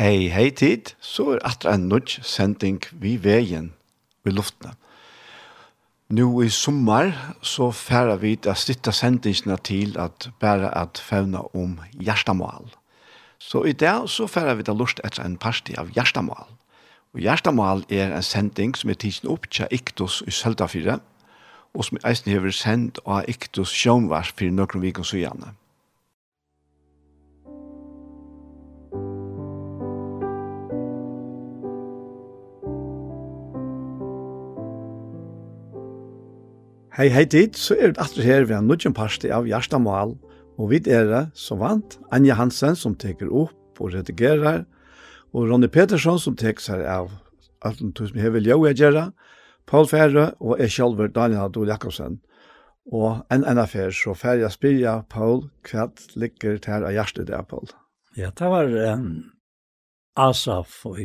[0.00, 3.74] hei, hei tid, så er atra en nudge sending vi veien
[4.24, 4.72] i luftene.
[6.10, 7.12] Nå i sommer
[7.46, 12.72] så færer vi til å sitte sendingene til at bare at fevne om hjertemål.
[13.38, 16.48] Så i dag så færer vi til lust etter en parti av hjertemål.
[17.14, 20.98] Og hjertemål er en sending som er tidsen opp til Iktus i Søltafire,
[21.76, 25.54] og som eisen hever sendt av Iktus Sjønvars for noen vikens og gjerne.
[36.90, 40.16] Hei, hei tid, så er det atter her ved en nødgjent parste av Gjerstamal,
[40.58, 44.64] og vi er det, som vant, Anja Hansen som teker opp og redigerer,
[45.30, 47.12] og Ronny Petersson som teker seg av
[47.62, 49.04] alt det som hevel jo jeg gjøre,
[49.70, 52.18] Paul Færre og jeg selv Daniel Adol Jakobsen.
[52.90, 55.86] Og en enn affær, så færre jeg spyrja, Paul, hva
[56.18, 57.70] ligger til her av hjertet der, Paul?
[58.18, 59.30] Ja, det var um,
[60.18, 60.98] Asaf og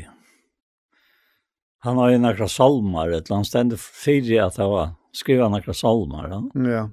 [1.85, 6.29] han har ju några salmar, ett land ständigt fyra att det var skriva några salmar.
[6.29, 6.69] Ja.
[6.71, 6.89] ja.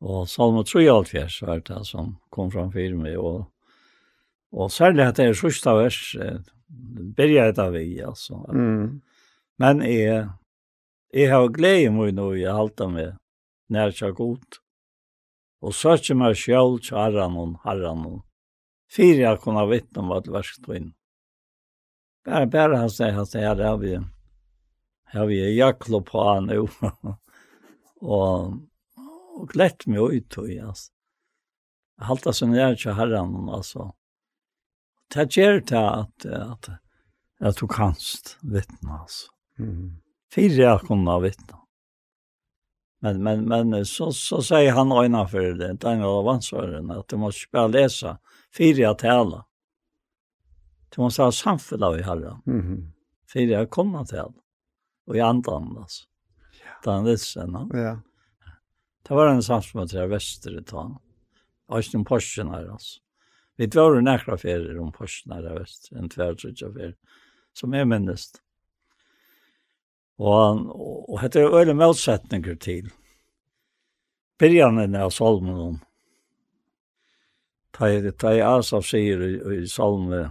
[0.00, 3.50] Og salm 3 allt var det som kom fram för mig och
[4.52, 6.16] och särskilt att det är sista vers
[7.16, 8.34] börjar det av vi alltså.
[8.48, 9.00] Mm.
[9.56, 10.28] Men är
[11.12, 13.16] Jeg har glädje med nu jag håller med
[13.68, 14.60] när jag gott.
[15.60, 18.06] Och söker meg selv til Herren og Herren.
[18.06, 18.24] og
[18.90, 20.94] fire jeg kunne vittne om vad värst in.
[22.24, 23.94] Bara, bara han säger, han säger, här har vi,
[25.04, 26.58] här har vi jacklo på han nu.
[28.00, 28.46] och,
[29.36, 30.90] och glett mig ut och alltså.
[31.94, 33.92] Jeg halta seg ner til herran, alltså.
[35.14, 36.70] Det gjør det at, at,
[37.40, 39.30] at du kanst vittne, alltså.
[39.58, 40.00] Mm.
[40.34, 41.60] Fyra jag kunde vittna.
[43.00, 47.16] Men, men, men så, så säger han ena för det, den av vansvaren, att du
[47.16, 48.18] måste bara läsa
[48.56, 49.44] fyra tala.
[50.94, 52.42] Det måste ha samfällt i Herren.
[52.46, 52.92] Mm.
[53.28, 54.40] För jag kommer till honom.
[55.06, 56.04] Och jag andas.
[56.64, 56.92] Ja.
[56.92, 57.70] Den lysen.
[57.72, 58.00] Ja.
[59.02, 60.96] Det var en samsmöte jag väster i tal.
[61.66, 63.00] Och en porschen här alltså.
[63.56, 65.96] Vi drar näkra ferier om porschen här väster.
[65.96, 66.96] En tvärtrutja ferier.
[67.52, 68.40] Som är minnest.
[70.18, 72.90] Og, og, og hette er øyne motsetninger til.
[74.38, 75.80] Byrjanen av salmen om.
[77.74, 80.30] Ta i Asaf sier i, i salmen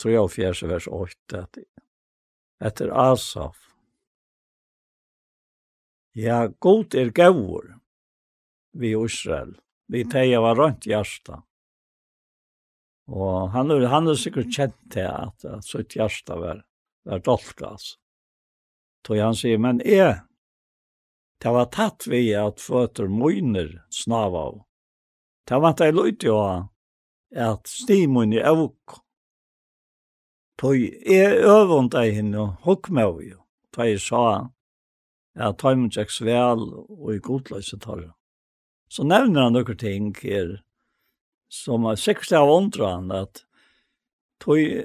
[0.00, 1.58] tror jag fjärse vers 8 at
[2.60, 3.56] efter Asaf.
[6.12, 7.78] Ja, god er gavur
[8.72, 9.60] vi Israel.
[9.86, 11.42] Vi teia var rönt hjärsta.
[13.06, 16.64] Og han er, han er sikkert kjent til at, at sitt hjärsta var,
[17.08, 17.96] var dolkas.
[19.02, 20.20] Tog han sier, men jeg,
[21.42, 24.58] det var tatt vi at føtter møyner snav av.
[25.48, 26.36] Det var ikke løyt jo
[27.34, 29.00] at stimun i avk
[30.60, 33.38] Tøy er øvund ei henne, hokk med jo.
[33.72, 34.24] Tøy sa
[35.40, 38.02] at tøy mun tjekk svel og i godløse tar.
[38.92, 40.58] Så nevner han noen ting her,
[41.48, 43.46] som er sikkert av undra han, at
[44.44, 44.84] tøy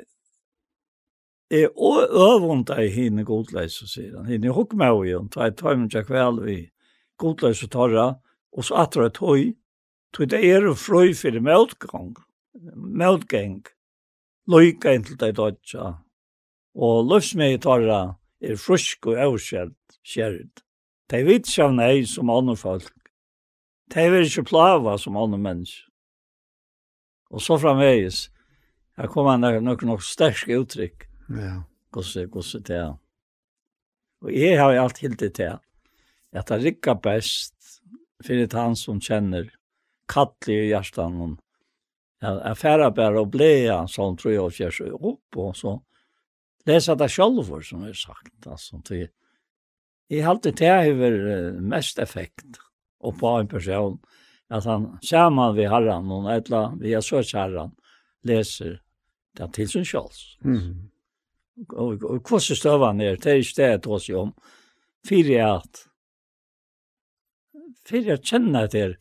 [1.52, 4.32] er øvund ei henne godløse, sier han.
[4.32, 6.60] Henne hokk med jo, tøy tøy mun tjekk vel i
[7.20, 8.14] godløse tørre,
[8.56, 9.52] og så atra tøy,
[10.16, 12.14] tøy det er frøy fyrir meldgang,
[12.80, 13.66] meldgang,
[14.52, 15.96] loika inn til deg dodja.
[16.76, 19.76] Og løsmei tarra er frusk og avskjeld
[20.06, 20.64] skjerd.
[21.12, 22.94] De vet ikke av nei som andre folk.
[23.94, 25.86] De vil ikke plava som andre mennesker.
[27.36, 28.30] Og så framvegis,
[28.98, 31.08] her kommer han nok nok sterske uttrykk.
[31.36, 31.56] Ja.
[31.92, 33.00] Gosse, gosse til han.
[34.24, 35.58] Og jeg har jo alt hilt det til
[36.36, 37.80] at det rikker best
[38.24, 39.48] for det han som kjenner
[40.12, 41.38] kattelig i hjertan
[42.26, 45.52] Jeg er færre bare å bli en sånn tror jeg og kjør seg opp, og
[45.58, 45.76] så
[46.66, 48.48] lese det selv som jeg har sagt.
[48.48, 49.08] Altså, til,
[50.10, 52.60] jeg har alltid det har mest effekt
[53.06, 54.00] og på en person,
[54.50, 57.74] at han ser man ved herren, og et eller annet, vi har søkt herren,
[58.26, 58.80] leser
[59.38, 60.22] det til sin kjøls.
[60.42, 60.90] Mm.
[61.70, 64.32] Og, og hvordan støver han er, det er ikke det jeg tar seg om,
[65.06, 65.84] fyrir at
[67.86, 68.96] fyrir at kjenna etter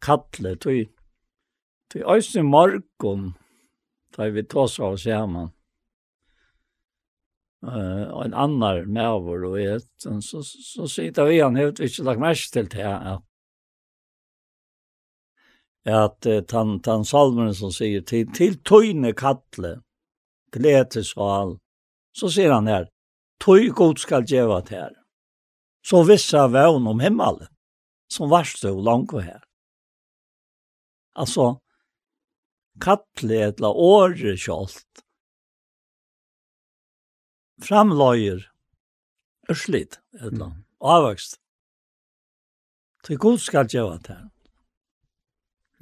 [0.00, 0.95] kallet, og
[1.96, 3.30] Det er også morgen,
[4.12, 5.46] da vi tås av sammen.
[7.64, 12.04] Uh, og en annar med vår og et, så, så sitter vi han vet ikke
[12.04, 13.24] lagt mest til det at
[15.88, 19.78] at uh, tan, tan salmen som sier til, til tøyne kattle,
[20.52, 21.56] glede sal,
[22.12, 22.90] så sier han her,
[23.40, 24.96] tøy god skal djeva til her.
[25.80, 27.48] Så vissa vevn om himmelen,
[28.12, 29.40] som varst og langt her.
[31.16, 31.54] Altså,
[32.82, 35.02] kattli etla åre kjolt.
[37.64, 38.44] Framløyer,
[39.50, 40.62] ørslit etla, mm.
[40.84, 41.38] avvokst.
[43.06, 44.28] Til god skal gjøre det her.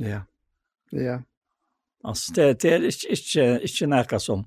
[0.05, 0.21] Ja,
[0.93, 1.19] ja.
[2.05, 4.45] Altså, det, det er ikke, ikke, ikke nekka som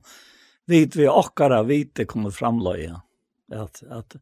[0.70, 3.00] vit vi okkara vite kommer framløye.
[3.56, 4.18] At, at,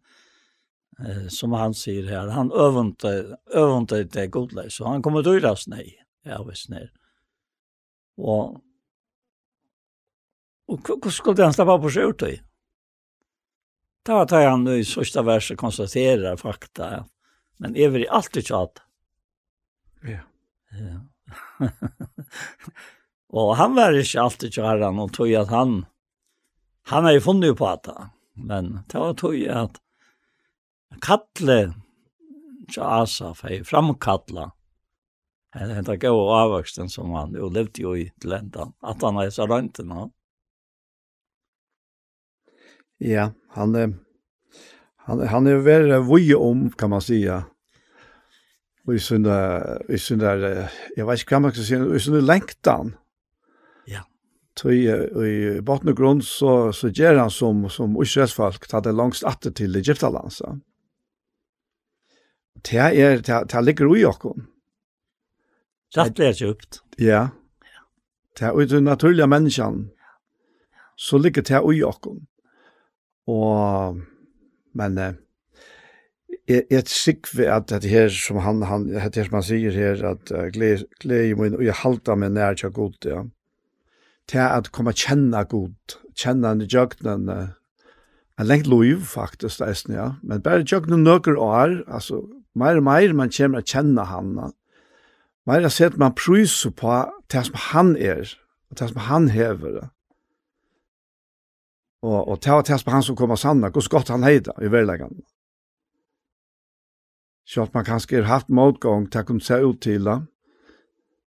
[1.02, 5.90] eh, som han sier her, han øvnte, øvnte det godleis, så han kommer dyrast nei,
[6.26, 6.86] ja, visst nei.
[6.86, 7.05] Mm
[8.18, 8.62] Og
[10.68, 12.36] Og hvordan skulle han slappe på seg ut i?
[14.06, 17.06] Da tar han i sørste verset konstaterer fakta.
[17.62, 18.82] Men är vi alltid tjat.
[20.02, 20.24] Ja.
[20.72, 21.00] Ja.
[23.30, 25.86] og han var ikke alltid tjæren og tog at han,
[26.90, 27.90] han har jo funnet på at
[28.36, 29.80] men det var tog at
[31.02, 31.74] kattle
[32.70, 34.50] tja Asaf er framkattla
[35.60, 39.30] den där gode avvoksten som han jo levde jo i til enda, at han er
[39.30, 40.10] så runt nu.
[43.00, 43.94] Ja, han er,
[44.96, 47.44] han han är väl voj om kan man säga.
[48.88, 50.36] Och i sina i sina
[50.96, 52.96] jag vet inte kan man säga i sina längtan.
[53.86, 54.02] Ja.
[54.56, 59.24] Tui i botten og grunn så så ger han som som Israelsfolk tar det längst
[59.42, 60.42] til till Egyptalands.
[62.62, 64.55] Det er, det ligger i Jakob.
[65.98, 66.80] Rättligt köpt.
[66.98, 67.30] Ja.
[68.40, 69.90] Det är ju naturliga människan.
[70.96, 72.28] Så ligger det i okon.
[73.28, 74.02] Og,
[74.74, 75.14] men eh,
[76.48, 79.74] Jeg er sikker ved at det her som han, han det her som han sier
[79.74, 83.24] her, at uh, glede i min, og jeg halter meg nær til god, ja.
[84.30, 87.32] Til at komme kjenne god, kjenne han i jøgnen,
[88.38, 90.08] en lengt lov faktisk, det er, ja.
[90.22, 92.22] Men bare jøgnen nøkker år, altså,
[92.54, 94.52] mer og mer man kommer å kjenne han, ja
[95.46, 96.94] Meira sett man prys på
[97.32, 98.34] det som han er,
[98.70, 99.90] og det som han hever.
[102.02, 104.54] Og, og det var det som han som kom av sanna, hvor godt han heida
[104.62, 105.22] i verleggen.
[107.46, 110.18] Sjalt man kanskje har haft motgång til å kunne se ut til det,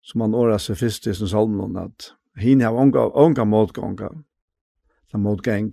[0.05, 4.13] som man året seg først i sin salmen, at hin har unga, unga motgångar,
[5.09, 5.71] eller motgång.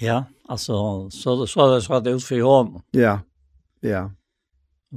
[0.00, 2.82] Ja, altså, så, så, så, så det så, det ut för honom.
[2.90, 3.20] Ja,
[3.80, 4.10] ja.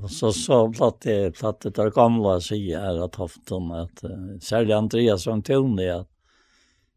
[0.02, 4.74] Och så så platte platte där gamla säger är att haft om att uh, särskilt
[4.74, 6.10] Andreas som tillne att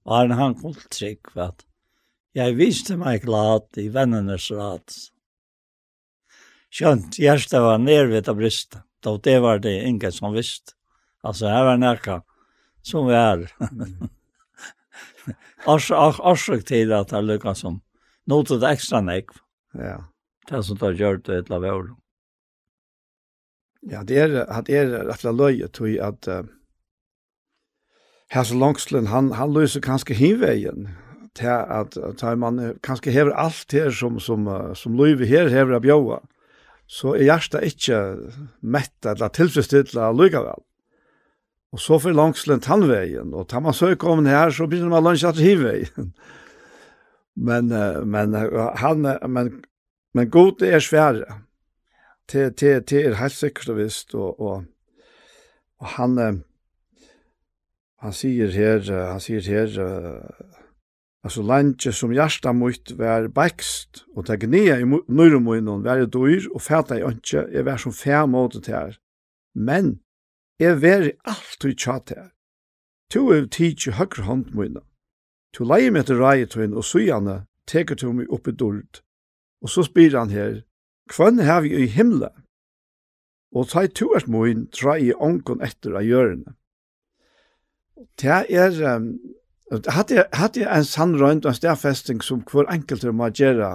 [0.04, 1.66] Arne han kom trick för att
[2.32, 4.94] jag visste mig glad i vännernas rat.
[6.70, 8.78] Skönt, hjärsta var nervet av brista.
[9.00, 10.72] Då det var det ingen som visste.
[11.22, 12.22] Alltså här var näka
[12.82, 13.52] som vi är.
[16.30, 17.80] Orsak till att det lyckas som
[18.24, 19.26] något extra nek,
[19.72, 20.04] Ja.
[20.48, 21.99] Det som tar gjort det ett av.
[23.88, 26.44] Ja, det er at er rættla løye jeg, at uh,
[28.30, 30.88] Hasse Longslen, han, han løser kanskje hinveien
[31.34, 35.82] til at, at man kanskje hever alt her som, som, som løyve her hever av
[35.82, 36.20] bjøa,
[36.90, 37.98] så er hjertet ikke
[38.62, 40.62] mett eller tilfredsstilt lykkevel.
[41.70, 45.06] Og så får langslen tannveien, og tar man søk om den her, så begynner man
[45.06, 46.12] lunsj at hinveien.
[47.48, 47.70] men,
[48.10, 48.34] men,
[48.82, 49.52] han, men,
[50.14, 51.40] men god er svære
[52.32, 54.64] det det det er helt sikkert og visst, og, og,
[55.78, 56.42] og han,
[58.00, 60.56] han sier her, han sier her, uh,
[61.24, 66.62] altså landet som hjertet mitt var bækst, og ta gnea i nøyremunnen var dyr, og
[66.62, 68.98] fæta i ønske, er vær som fær måte til her.
[69.54, 70.00] Men,
[70.60, 72.30] jeg alt alltid tjatt her.
[73.10, 74.82] To er tidsi høyre hånd munna.
[75.56, 79.00] To leie meg til reietøyen og syane, teker to meg oppi dord.
[79.62, 80.60] Og så spyr han her,
[81.10, 82.30] Kvønn hev i himle,
[83.50, 86.54] og ta i tuert moin tra i ongon etter av hjørne.
[88.20, 89.10] Det er, um,
[89.90, 93.72] hadde, hadde en sann røynd og en stedfesting som hver enkelt må gjøre,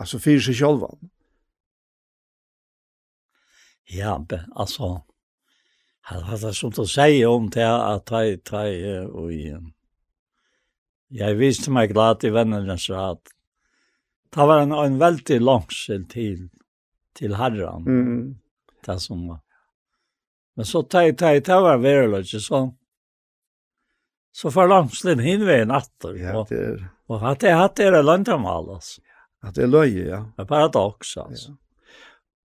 [0.00, 0.90] altså fyrir seg sjølva.
[3.90, 5.00] Ja, be, altså,
[6.06, 9.50] hadde hatt det som du sier om det at ta i, ta i, og i,
[11.10, 13.32] jeg viste meg glad i vennerne så at
[14.30, 16.48] Det var en, en veldig langsel til,
[17.18, 17.86] til herren.
[17.86, 18.26] Mm.
[18.86, 19.40] Det som var.
[20.56, 22.70] Men så tar teg, teg, teg var veldig ikke sånn.
[24.32, 26.18] Så får langselen hin ved natten.
[26.20, 26.84] Ja, det er.
[27.10, 29.02] Og at jeg hatt det er landamal, altså.
[29.42, 30.20] At det er løye, ja.
[30.36, 31.56] Det er paradox, altså.
[31.56, 31.58] Ja.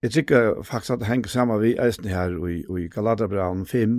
[0.06, 3.96] Jeg tykker faktisk at det henger sammen vi eisen her i, i Galaterbraun 5,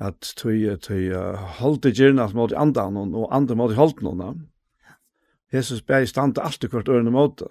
[0.00, 1.10] at tøy tøy
[1.60, 4.46] holdt det gjerne mot andan og, og andre mot holdt noen.
[5.52, 7.48] Jesus bæri standa alt i hvert ørene måte.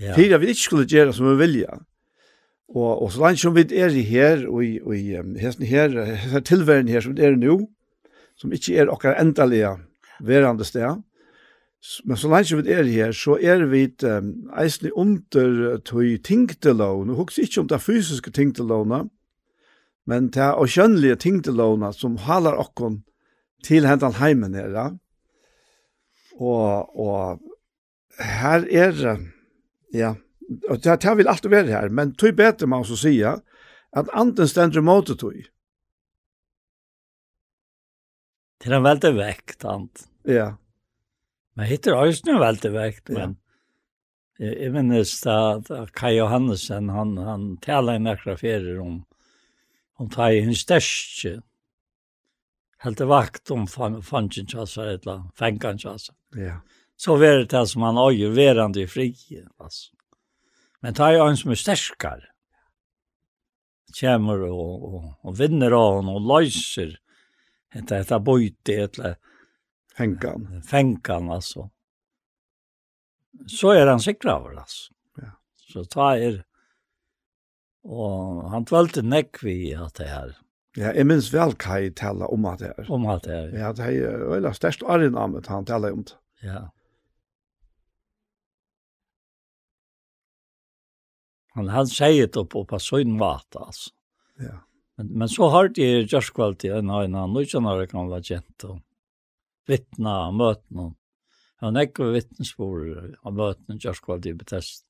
[0.00, 0.14] Ja.
[0.16, 1.78] Fyrir at vi ikke skulle gjøre som vi vilja.
[2.68, 5.66] Og, og så langt som vi er i her, og i, og i um, hesten
[5.66, 7.60] her, her tilværen her som vi er nå,
[8.36, 9.76] som ikke er okkar endelige
[10.20, 10.98] verande sted,
[12.04, 17.10] men så langt som vi er her, så er vi um, eisne under tog tingtelån,
[17.10, 19.12] og hukse ikke om det fysiske tingtelånet,
[20.06, 23.04] men det er kjønnelige tingtelånet som halar okkon
[23.64, 24.90] til hentan heimen her, ja.
[26.36, 27.40] Og, og
[28.20, 29.20] her er,
[29.94, 30.14] ja,
[30.68, 33.40] og det, det vil alltid være her, men tog bedre man så sier
[33.96, 35.38] at anden stender mot det tog.
[38.60, 40.06] Det er en veldig vekt, ant.
[40.28, 40.54] Ja.
[41.56, 43.36] Men hittar også en veldig vekt, men
[44.38, 44.52] ja.
[44.52, 45.36] jeg minnes da
[45.96, 49.00] Kai Johannesen, han, han taler en akkurat ferie om,
[50.00, 51.38] om ta i en største,
[52.84, 56.12] helt vakt om fangen tjassa, eller fangen tjassa.
[56.36, 56.60] Ja.
[56.96, 59.92] Så var det det som han øyer verande i frien, altså.
[60.84, 62.24] Men ta er jo en som er sterskar.
[63.96, 66.96] Kjemmer og, og, og vinner av henne og løyser
[67.76, 69.16] etter etter bøyte, etter
[69.96, 70.60] Fenkan.
[70.68, 71.70] Fenkan, altså.
[73.48, 74.92] Så er han sikker av det, altså.
[75.22, 75.30] Ja.
[75.72, 76.42] Så ta er,
[77.84, 80.36] og han tvalte nekk vi at det her.
[80.76, 82.92] Ja, jeg minns vel hva jeg taler om at det her.
[82.92, 83.50] Om at det her.
[83.56, 86.18] Ja, det er veldig størst arjen av han taler om det.
[86.40, 86.72] Ja.
[91.48, 93.90] Han han säger det på på sån mat alltså.
[94.38, 94.58] Ja.
[94.96, 98.64] Men men så har det just kvalitet en en annan och det kan vara gent
[98.64, 98.80] och
[99.66, 100.94] vittna möt någon.
[101.56, 104.86] Han är ju vittnesbörd av möten just kvalitet betest.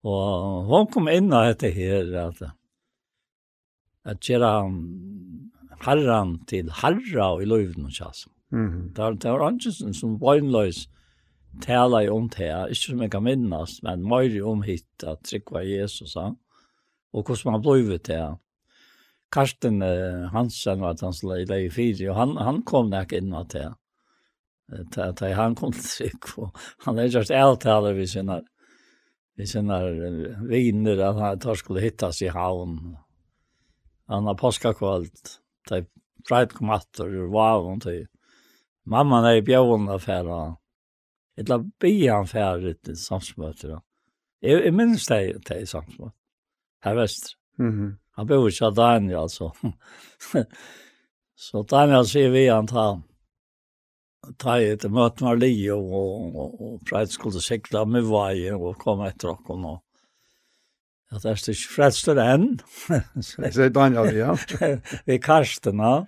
[0.00, 2.40] Og hon kom inn av dette her, at,
[4.08, 4.52] at gjøre
[5.84, 8.32] herran til herra og i løyvn og kjassum.
[8.52, 8.92] Mm.
[8.94, 10.88] Där där var ansen som vinlös
[11.62, 15.64] tala i om det, ikke som jeg kan minnes, men mer om hit at trycka
[15.66, 16.30] Jesus Ja.
[17.12, 18.36] Og hvordan man ble blivit det.
[19.32, 19.82] Karsten
[20.32, 23.66] Hansen var hans lejde i fire, og han, han kom näk inn av det.
[24.92, 28.40] Ta, ta, han kom til tryck, og han er just ältalare vi sina,
[29.36, 29.80] vi sina
[30.46, 32.96] viner, at han tar skulle hittas i havn.
[34.06, 35.82] Han har påskakvalt, ta,
[36.28, 38.04] Freit kom attor ur vavon til
[38.86, 40.40] Mamma er i bjøvån av færa.
[41.36, 42.74] Jeg la bian han i
[43.54, 43.80] til då.
[44.42, 45.16] jeg jag minns det,
[45.50, 45.66] er i
[46.84, 47.36] Her vest.
[47.58, 47.96] mhm, Mm -hmm.
[48.16, 49.52] Han bor ikke av Daniel alltså.
[51.36, 53.00] så Daniel sier vi han ta
[54.38, 58.76] ta i et møte med Leo og, og, og Pride skulle sikla med vei og
[58.78, 59.80] komme etter okken og
[61.10, 62.60] Ja, det er ikke frelster enn.
[63.22, 64.36] Så Det säger Daniel, ja.
[65.06, 66.06] Vid Karsten, Ja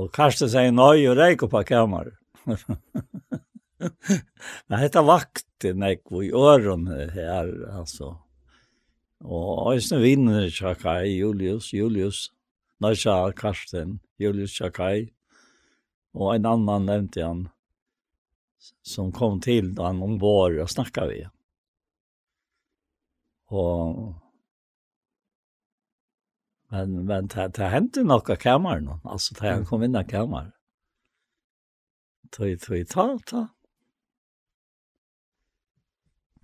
[0.00, 2.16] och kastade sig nöj och räkade på kammaren.
[4.66, 8.18] Men detta vakte nek i öron her, alltså.
[9.24, 12.30] Och Øystein vinner Chakai, Julius, Julius,
[12.80, 15.12] Nasha Karsten, Julius Chakai.
[16.12, 17.48] Och en annan nevnte han
[18.82, 21.26] som kom till då han ombord og snackade vi.
[23.46, 24.14] Och
[26.70, 30.52] Men, men det, det hände nok av kameran, alltså det han kom in i kameran.
[32.30, 33.48] Tøy, tøy, ta, ta.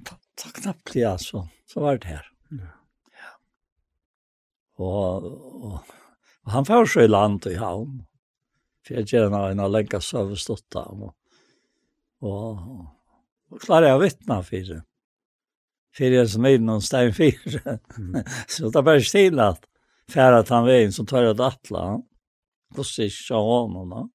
[0.02, 1.44] Ta, ta knappt ja så.
[1.70, 2.26] Så var det her.
[2.50, 2.72] Ja.
[3.20, 3.30] ja.
[4.82, 5.94] Og, og,
[6.42, 8.02] og han får seg i land i havn.
[8.82, 11.06] For jeg gjerne en av lenka søvestått av.
[11.06, 11.14] Og,
[12.26, 12.82] og,
[13.54, 14.82] og klarer jeg å vittne for det.
[15.94, 17.62] For jeg som er noen stein for.
[18.52, 19.70] Så det er bare stille at
[20.10, 22.02] færa han vägen som tar åt Atla.
[22.76, 24.08] Och så honom då.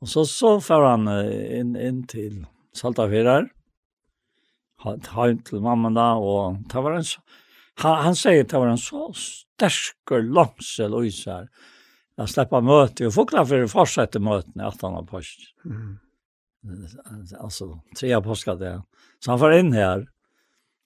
[0.00, 1.08] Och så så fär han
[1.52, 3.50] in, in till Saltafyrar.
[5.10, 7.08] Hem til mamma da, og det var en
[7.80, 11.50] han, han sier det var en så stärker långsel og især,
[12.16, 15.40] jeg släppa møte, och fokla för fortsätta møtene at han har post.
[15.64, 15.98] Mm.
[17.40, 18.82] Alltså tre påskar det.
[19.24, 20.06] Så han får inn her,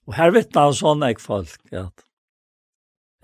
[0.07, 2.05] Och här vittner han sånne ek folk att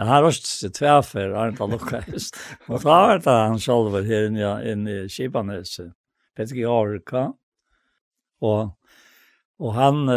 [0.01, 2.37] Jag har röst sig tvärför, har inte lukka just.
[2.67, 5.81] Och så har det han själv här inne, inne i Kibanes,
[6.37, 6.65] Petter G.
[6.65, 7.33] Arka.
[8.41, 8.79] Och,
[9.59, 10.09] och han,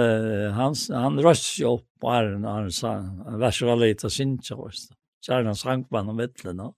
[0.51, 2.43] han, han röst sig upp på ären.
[2.43, 4.91] Han sa, han var värsta var lite sinja röst.
[5.19, 6.59] Så är han sank på honom vittlen.
[6.59, 6.75] Och,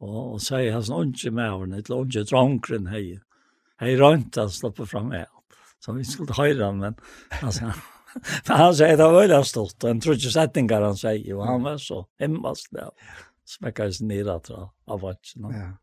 [0.00, 3.20] och, och säger han sån unge med honom, ett unge dronkren hej.
[3.76, 5.28] Hej rönt han släpper fram allt.
[5.78, 6.94] Så vi skulle höra men
[7.42, 7.72] alltså
[8.48, 9.82] Men han säger det var väldigt stort.
[9.82, 11.34] Han tror inte sättningar han säger.
[11.34, 12.90] Och han var så hemmas där.
[13.44, 14.50] Smäckades ner att
[14.84, 15.42] av vatsen.
[15.42, 15.78] Ja.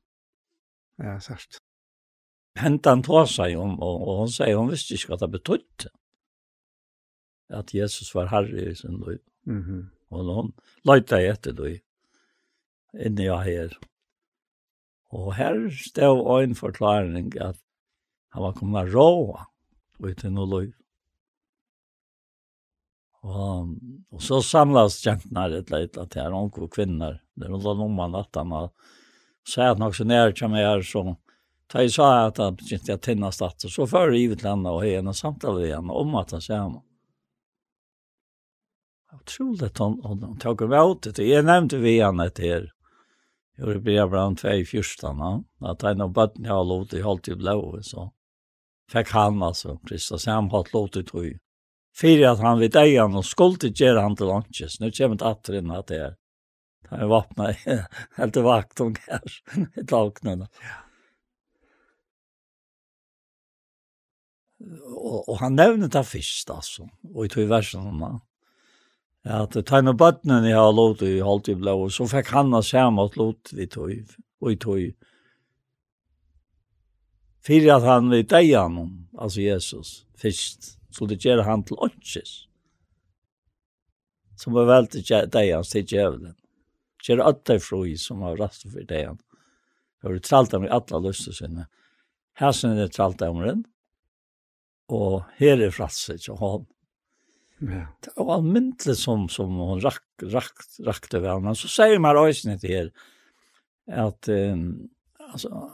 [0.98, 1.58] Ja, särskilt.
[2.56, 5.90] Hentan tar sig om och, och hon säger hon visste inte vad det betydde.
[7.54, 9.20] Att Jesus var herre i sin liv.
[9.48, 9.88] Mm -hmm.
[10.10, 10.52] Och hon
[10.84, 11.80] lejtade efter det
[13.06, 13.78] inne jag här.
[15.10, 17.58] Og her stod en forklaring at
[18.32, 19.46] han var kommet råa
[20.00, 20.74] ut i noe liv.
[23.24, 23.74] Og,
[24.16, 27.20] og så samlas kjentene et eller at det er og kvinner.
[27.36, 28.70] Det er da noen man at han har
[29.48, 31.04] sæt nok så nær til meg her, så
[31.70, 34.86] da jeg sa at han begynte å tinna statt, så før jeg givet landet og
[34.86, 36.80] henne samtale igjen om at han ser ham.
[39.14, 41.26] Utroligt, hon, han, han tok meg ut det.
[41.26, 42.68] Jeg nevnte vi henne etter her.
[43.60, 45.32] Jeg ble blant tvei fyrstene,
[45.68, 48.08] at han og bøtten jeg har lov til, holdt i blå, så
[48.90, 51.34] fikk han altså, Kristus, han har hatt lov til tog.
[51.96, 54.80] Fyrir at han vid eian og skulde gjøre han til lunches.
[54.80, 56.16] Nu kommer det atter inn at det er.
[56.90, 57.50] Han er vapna
[58.18, 59.36] helt til vakt om her,
[59.78, 60.48] i talknene.
[64.60, 68.18] Og, og han nevner det først, altså, og i tog versen om han.
[69.30, 72.56] At tar noen bøttene jeg har lov til i halvt i blå, så fikk han
[72.56, 74.82] av samme mot lov til i tog, og i tog.
[77.46, 78.82] Fyrir at han vid eian,
[79.14, 82.36] altså Jesus, først så det gjør han til åndsjes.
[84.40, 86.36] Som var til deg hans til djevelen.
[87.04, 89.20] Gjør at froi som var rast for deg han.
[90.00, 91.68] Jeg var tralt av i alle lyster sine.
[92.40, 93.66] Her sin er tralt av den.
[94.90, 96.66] og her er frasset til han.
[97.60, 97.84] Ja.
[98.02, 102.56] Det var almindelig som, som hun rakk, rakk, rakte ved Men Så sier man røysene
[102.58, 102.90] til her
[104.08, 104.88] at, um,
[105.34, 105.68] altså,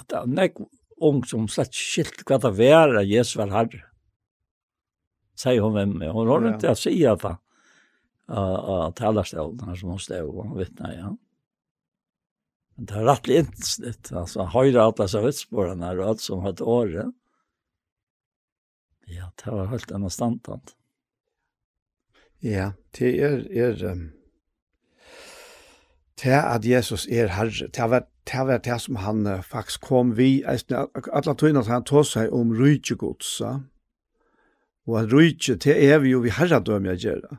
[0.00, 0.58] at det er nek
[1.04, 3.84] ung som slett skilt hva det var at Jesus var herre
[5.38, 7.24] säger hon vem hon har inte att säga att
[8.26, 11.16] att talarstolen som hon stod och vittna ja.
[12.74, 16.50] Men det är rätt intressant alltså höra alla så hutspåren här och allt som har
[16.50, 17.12] ett år.
[19.06, 20.60] Ja, det var helt annan standard.
[22.38, 24.12] Ja, det är är um,
[26.22, 27.68] det att Jesus är herre.
[27.72, 30.44] Det var det var det som han uh, faktiskt kom vi
[31.12, 33.40] alla tiden att han tog sig om rydgjegods.
[33.40, 33.60] Ja?
[34.88, 37.36] og at rujtje det er vi jo vi herra døm jeg gjør det.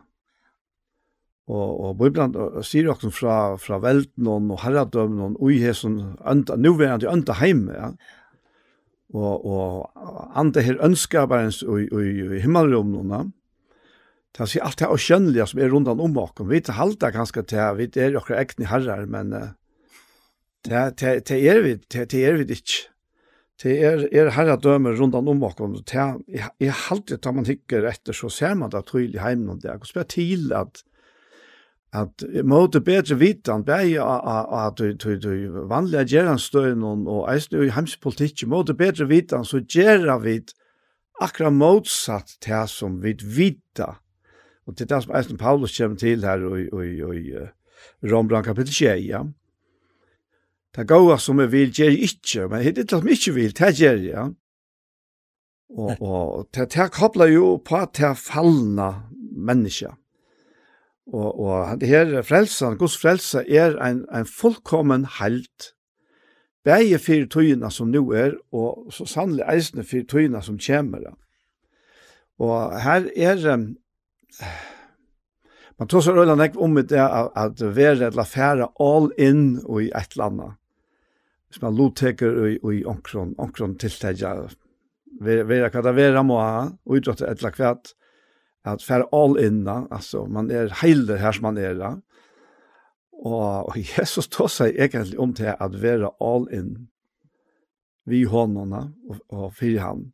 [1.49, 2.35] Og, og Bibelen
[2.65, 7.01] sier jo fra, fra velten og herradømme og ui her som ønta, nu er han
[7.01, 7.91] jo ønta heime, ja.
[9.09, 13.23] Og, og andre her ønskaparens og, og, i ja.
[14.37, 16.37] Det er alt det skjønnelige som er rundt om oss.
[16.37, 21.39] Vi vet halda ganske til, vi er jo ikke egne herrer, men det, det, det
[21.49, 22.85] er vi, det, det er vi ikke
[23.63, 26.19] det er, er herre dømer rundt om og om det er,
[26.59, 29.87] jeg alltid tar man hikker etter så ser man det tydelig hjemme om det og
[29.87, 30.83] så til at
[31.93, 38.45] at måte bedre vitan bei at du du du vanliga geranstøyn og eisne i hemspolitikk,
[38.47, 40.53] måte bedre vitan så gera vit
[41.19, 43.97] akkurat motsatt til som vi vita.
[44.67, 48.73] Og det er det som Eisen Paulus kommer til her i, i, i Rombran kapitel
[48.73, 49.23] 6, ja.
[50.75, 53.55] Det gåa som jeg vil gjør ikke, men det er det som jeg ikke vil,
[53.57, 54.11] det gjør jeg.
[54.13, 54.27] Ja.
[55.69, 58.89] Og, og det, det kobler jo på at det er fallende
[59.37, 59.97] mennesker.
[61.13, 65.73] Og, og det her frelsen, Guds frelse, er en, en fullkommen halt.
[66.65, 71.13] Begge fire tøyene som nå er, og så sannelig eisende fire tøyene som kommer.
[72.39, 73.45] Og her er...
[73.53, 73.71] Um,
[75.79, 79.83] man tror så øyla nekv om det at, at være eller fære all in og
[79.83, 80.58] i et eller annet
[81.49, 84.35] hvis man lotteker i, i omkron, omkron tiltegja,
[85.19, 87.93] vera hva det vera må ha, og idrott et eller kvært,
[88.67, 91.95] at fer all inna, altså, man er heiler her som man er da.
[93.19, 96.89] Og, og Jesus tog seg egentlig om til at vera all in,
[98.09, 100.05] vi håndarna og, og fyrir han,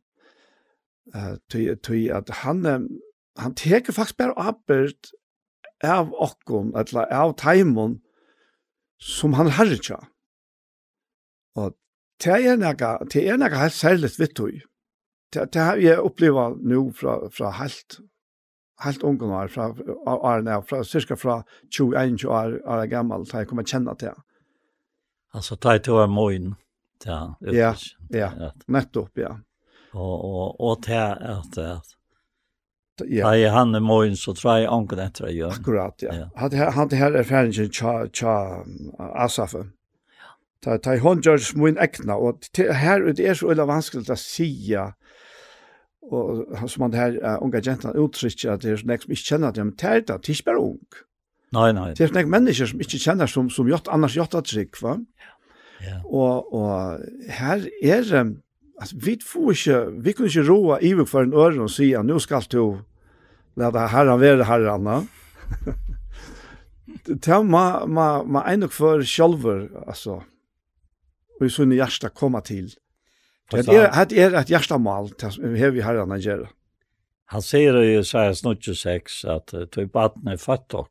[1.14, 2.88] uh, tog at han,
[3.38, 5.12] han teker faktisk bare oppert
[5.84, 8.00] av okkon, eller av taimon,
[8.96, 10.00] som han herretja.
[10.00, 10.15] Mm
[11.56, 11.76] Og
[12.24, 14.60] det er noe, det er noe helt særlig vitt du.
[15.34, 17.98] Det, det har jeg opplevd nå fra, fra helt,
[18.84, 19.72] helt ungen år, fra
[20.06, 21.40] årene, fra, cirka fra
[21.72, 24.22] 21 år, år gammel, da jeg kommer kjenne til det.
[25.36, 26.54] Altså, da jeg to er morgen,
[27.04, 27.20] ja,
[27.52, 27.74] ja,
[28.14, 28.30] ja,
[28.72, 29.34] nettopp, ja.
[29.96, 31.96] Og, og, og til at, at
[33.04, 33.34] Ja.
[33.36, 35.56] Ja, han er moin, så tror jeg anker etter å gjøre.
[35.58, 36.14] Akkurat, ja.
[36.16, 36.28] ja.
[36.40, 38.30] Han, han, han er ferdig til
[38.96, 39.52] Asaf,
[40.66, 44.90] ta ta hon gjørs mun ekna og her ut er så illa vanskelig å sia
[46.10, 49.54] og som man her uh, unga gentan uttrykker at det er nek som ikke kjenner
[49.54, 50.98] dem, det er det, det er ikke bare ung.
[51.56, 51.88] Nei, nei.
[51.98, 54.96] Det er nek mennesker som ikke kjenner som, som gjort, annars gjort at trygg, va?
[55.82, 55.98] Ja.
[56.06, 58.22] Og, og her er det,
[58.78, 62.06] altså, vi får ikke, vi kunne ikke roa i for en øre og si at
[62.06, 62.62] nå skal du
[63.56, 64.96] la det herren være herrene.
[67.06, 69.66] det er ma, ma, ma, ma, ma, ma,
[70.06, 70.20] ma,
[71.40, 72.70] og i sunne hjärsta komma till.
[73.50, 76.48] Det är det är ett hjärtamål här vi har att göra.
[77.24, 80.90] Han säger ju så här snart 6 att typ barn är fött och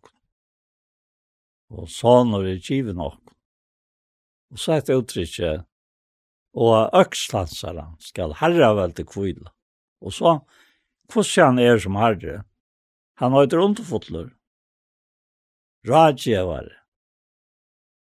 [1.69, 1.89] och
[2.27, 3.13] när är given och
[4.51, 5.39] och så att uttryck
[6.53, 9.51] och öxlansarna skall herra välte kvilla.
[9.99, 10.45] Och så
[11.13, 12.43] Hvordan er som herre?
[13.21, 14.31] Han har et rundfotler.
[15.87, 16.73] Radgjevare.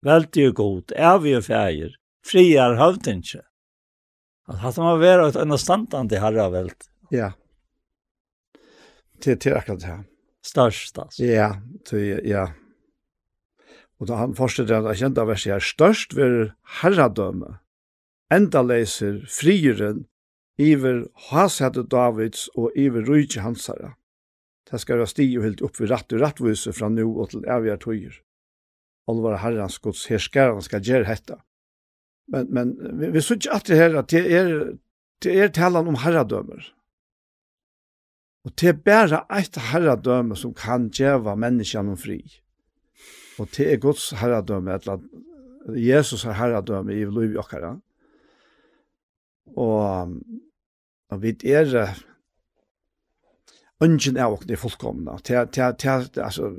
[0.05, 1.95] Veldig god, vi feir,
[2.25, 3.43] friar høvdinge.
[4.49, 6.89] At han man være et understandande herravelt.
[7.11, 7.31] Ja.
[9.21, 9.97] Til, til akkurat det.
[10.45, 11.23] Størst, altså.
[11.25, 11.49] Ja,
[11.85, 12.51] til, ja.
[13.99, 17.57] Og da han förstod at jeg kjente av verset her, størst vil herradømme,
[18.33, 20.05] enda leser frieren,
[20.59, 23.95] iver hasete Davids og iver rujtje hansara.
[24.71, 27.45] Det skal være stig og helt opp ved rett og rettvise fra nu og til
[27.47, 28.15] evige tøyer.
[29.07, 31.41] Olvare herrens gods herskaren skal gjøre hetta.
[32.27, 34.53] Men, men vi, vi synes ikke det her at det er,
[35.23, 36.71] det er talen om herradömer.
[38.45, 42.19] Og det er bare et herradøme som kan gjøre menneskene om fri.
[43.39, 45.01] Og det er Guds herradøme, eller
[45.75, 47.75] Jesus har herradöme i liv i okkara.
[49.55, 50.13] Og,
[51.09, 51.95] og vi er
[53.81, 55.17] ungen er åkne fullkomna.
[55.27, 56.55] Det er, det det er, altså,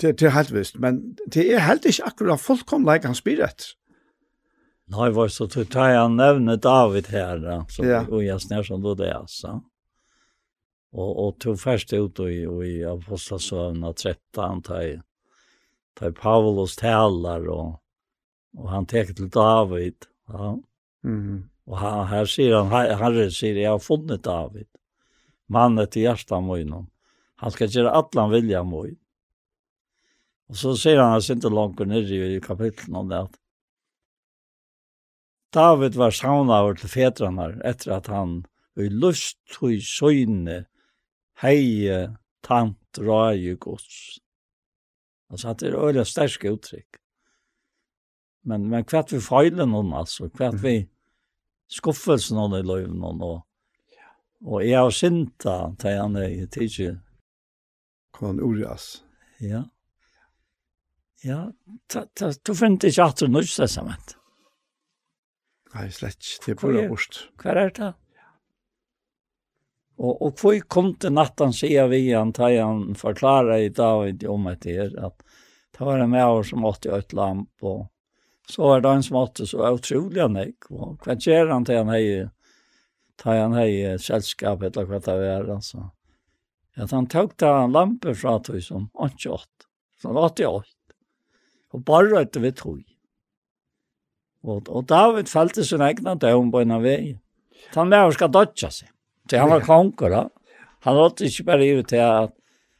[0.00, 3.76] det, det helt visst, men det er helt ikke akkurat fullkomna like han spirit.
[4.86, 7.64] Nei, var så tog han nevne David här.
[7.68, 8.04] Så, ja.
[8.06, 9.60] og jeg snær som då det altså.
[10.92, 14.62] Og, Och, och tog först ut i, i, och av Apostlesövna 13.
[14.62, 15.02] Tar,
[15.94, 17.82] tar Paulus taler, och,
[18.56, 19.94] och han tar til David.
[20.28, 20.58] Ja.
[21.04, 21.48] Mm.
[21.64, 24.66] Och han, här sier han, Herre sier, jeg har funnit David.
[25.48, 26.86] Mannen i hjertet mojnon.
[27.36, 28.96] Han ska göra han vilja mojn.
[30.48, 33.34] Och så sier han, jeg inte langt ner i kapitlet om det att
[35.54, 38.42] David var savnaver til fedrarna etter at han
[38.76, 40.64] i lust og i søgne
[41.42, 42.00] heie
[42.44, 44.18] tant røye gods.
[45.30, 47.00] Altså at det er øyla sterske uttrykk.
[48.46, 50.76] Men, men hva vi feiler noen, altså, hva vi
[51.72, 53.40] skuffelsen noen i løyven noen, og,
[54.46, 56.92] og jeg har synta, til han er i tidsi.
[58.14, 59.00] Kan han urjas?
[59.42, 59.64] Ja.
[61.24, 61.40] Ja,
[61.90, 64.14] du finner ikke at du nødstessament.
[64.14, 64.25] Ja.
[65.74, 66.42] Nei, slett ikke.
[66.44, 67.22] Det er bare bort.
[67.42, 67.92] Hva er det?
[69.96, 74.48] Og, og hvor kom til natten siden vi han, tar han forklarer i David om
[74.50, 75.22] et her, at
[75.76, 77.86] det var en med oss som måtte ut lamp, og
[78.48, 80.72] så var det en som måtte så utrolig han ikke.
[80.72, 82.30] Og hva gjør han til han heier?
[83.16, 85.88] Ta han hei selskap, eller hva det er, altså.
[86.76, 89.68] At han tok da en lampe fra tog som 88,
[90.02, 90.74] som 88,
[91.72, 92.82] og bare etter vi tog.
[94.46, 97.16] Og, og David følte sin egna døgn på en av vei.
[97.74, 98.90] Han var skal dødja seg.
[99.26, 100.24] Så han var konger da.
[100.86, 102.34] Han rådde ikke bare i til at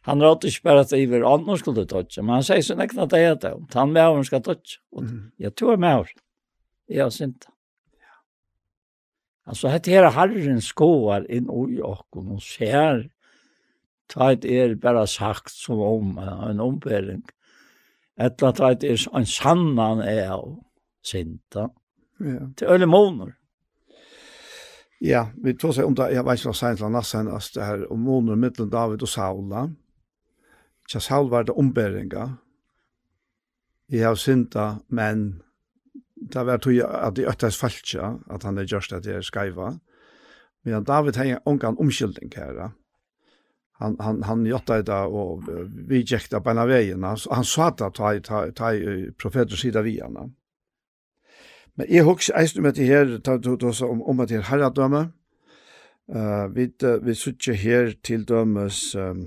[0.07, 3.67] han rådde ikke bare at Iver Anders skulle dodja, men han sier sin egna døm.
[3.75, 4.79] Han var skal dodja.
[4.95, 6.15] Og jeg tror jeg med
[6.89, 7.49] Jeg har synt
[9.47, 13.05] Altså, dette her Herren skåar inn i åkken og ser
[14.11, 17.23] ta et er bare sagt som om en ombering.
[18.19, 20.66] Etter at det er en sannan er og
[21.07, 21.69] synda.
[22.21, 22.49] Ja.
[22.57, 23.37] Til öle måneder.
[25.01, 27.65] Ja, vi tog seg om det, jag vet ikke vad sent landa sen, att det
[27.65, 29.71] här om måneder mellan David och Saula.
[30.89, 32.37] Tja Saul var det ombäringa.
[33.87, 35.43] Jag har synda, men
[36.15, 39.23] det var tog jag att det öttas falskja, att han er gjørst at det er
[39.23, 39.79] skaiva.
[40.65, 42.71] Men David har ongan omkyldning her,
[43.79, 45.43] Han han han gjorde det och
[45.89, 47.03] vi jäkta på vägen.
[47.03, 48.73] Han sa att ta ta ta
[49.19, 50.31] profeter sida vi henne.
[51.77, 54.39] Men jeg husker eisen med at det her, tar du også om, om at det
[54.41, 55.11] er herredømme.
[56.07, 56.71] Uh, vi,
[57.03, 59.27] vi sitter her til dømes, um,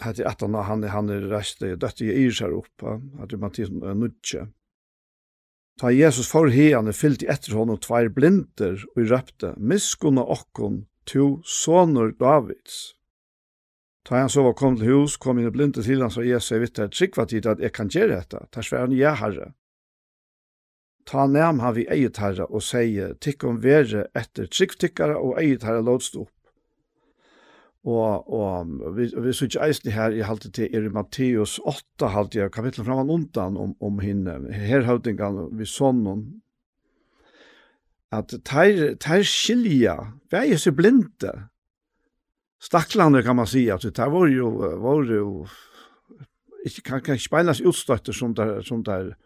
[0.00, 2.82] hade att han han han reste dött i Irsar upp
[3.18, 4.46] att du Mattias nutche.
[5.80, 10.86] Ta Jesus for herne fyllt i etter honom tvær blinder og i røpte, miskunna okkon,
[11.04, 12.94] to soner Davids.
[14.08, 16.40] Ta han så var kom til hus, kom inn i blinde til han, så jeg
[16.40, 19.52] sier vitt her, trygg tid at jeg kan gjøre dette, ta svær han, ja, herre.
[21.06, 26.16] Ta nem han vi eietarra og sige, tikk om vere etter tryggtikkara og eietarra låtst
[26.18, 26.32] opp.
[27.86, 32.08] Og, og vi, vi synes ikke eisen her i halte til er i Matteus 8
[32.10, 36.24] halte jeg kapitlet framan undan om, om hinne, herhøvdingan vi sonnen,
[38.10, 39.94] at teir, teir skilja,
[40.30, 41.30] vi er så blinde,
[42.66, 45.46] Staklande kan man seia att det var jo var jo
[46.64, 49.16] inte kan kan spelas utstött som der som der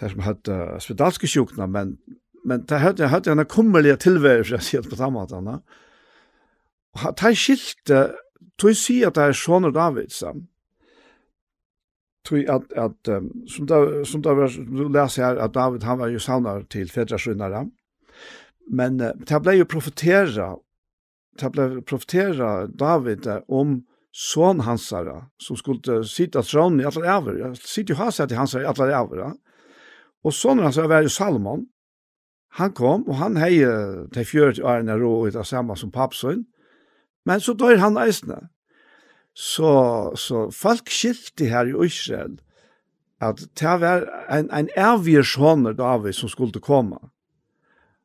[0.00, 1.98] det som hade spedalske sjukna men
[2.44, 5.34] men det hade jag hade en kummerlig tillvaro så jag ser på samme måte.
[5.34, 5.62] Og
[6.94, 8.14] Och han tar skilte
[8.58, 10.34] tog sig at det är Sean David så.
[12.24, 16.08] Tog at, at um, som da, som där du läser här att David han var
[16.08, 17.70] jo sannar til fädraskynnare.
[18.70, 20.56] Men uh, det ble jo profetera
[21.40, 27.34] det ble profetera David uh, om son hansara som skulle sitta tron i alla över.
[27.34, 29.32] Jag sitter ju har sett i hansara i alla över.
[30.24, 31.66] Og sånn hans var det Salomon.
[32.58, 33.58] Han kom, og han hei
[34.14, 36.44] til fjørt årene rå ut av samme som pappsøn.
[37.26, 38.48] Men så dør han eisene.
[39.34, 42.38] Så, så folk skilte her i Israel
[43.24, 47.00] at det var en, en evig sånne David som skulle komme.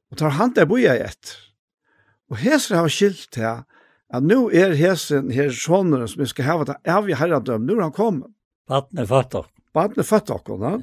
[0.10, 1.38] Og tar han det boja etter.
[2.29, 3.63] Og hesere har skilt her
[4.10, 7.88] at nå er hesen her sånne som vi skal ha det evig herredøm, nå er
[7.88, 8.32] han kommet.
[8.69, 9.51] Baden er født dere.
[9.73, 10.73] Baden er født dere, ja.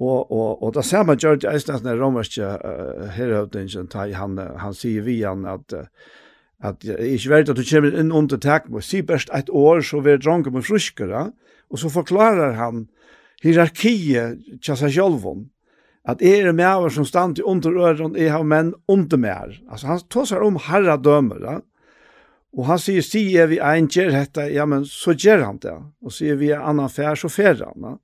[0.00, 4.74] Og, og, og det samme gjør det eisen at den romerske uh, herhøvdingen, han, han
[4.74, 5.76] sier vi han at,
[6.58, 10.02] at jeg ikke vet at du kommer inn under takmål, si best et år, så
[10.02, 11.28] vil dronke med fruskere,
[11.70, 12.88] og så forklarer han
[13.44, 15.44] hierarkiet til seg selv om,
[16.04, 19.54] at er det med som stand under øren, jeg har menn under mer.
[19.70, 21.60] Altså han tåser om herradømer, da.
[22.54, 25.74] Og han sier, sier vi en gjør dette, ja, men så gjør han det.
[26.04, 27.94] Og sier vi en annen fær, så fær han, da.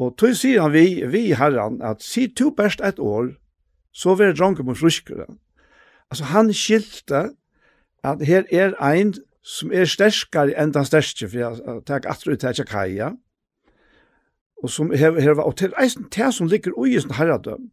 [0.00, 3.34] Og tog sier han vi, vi herran, at si to best et år,
[3.92, 5.26] så vil jeg dronke mot fruskere.
[6.10, 7.30] Altså han skilte
[8.04, 9.12] at her er ein
[9.44, 13.10] som er sterskare enn den sterske, for jeg tek atru til ikke kaja,
[14.60, 17.70] og som her, her var, og til eisen til som ligger ui i sin herradøm,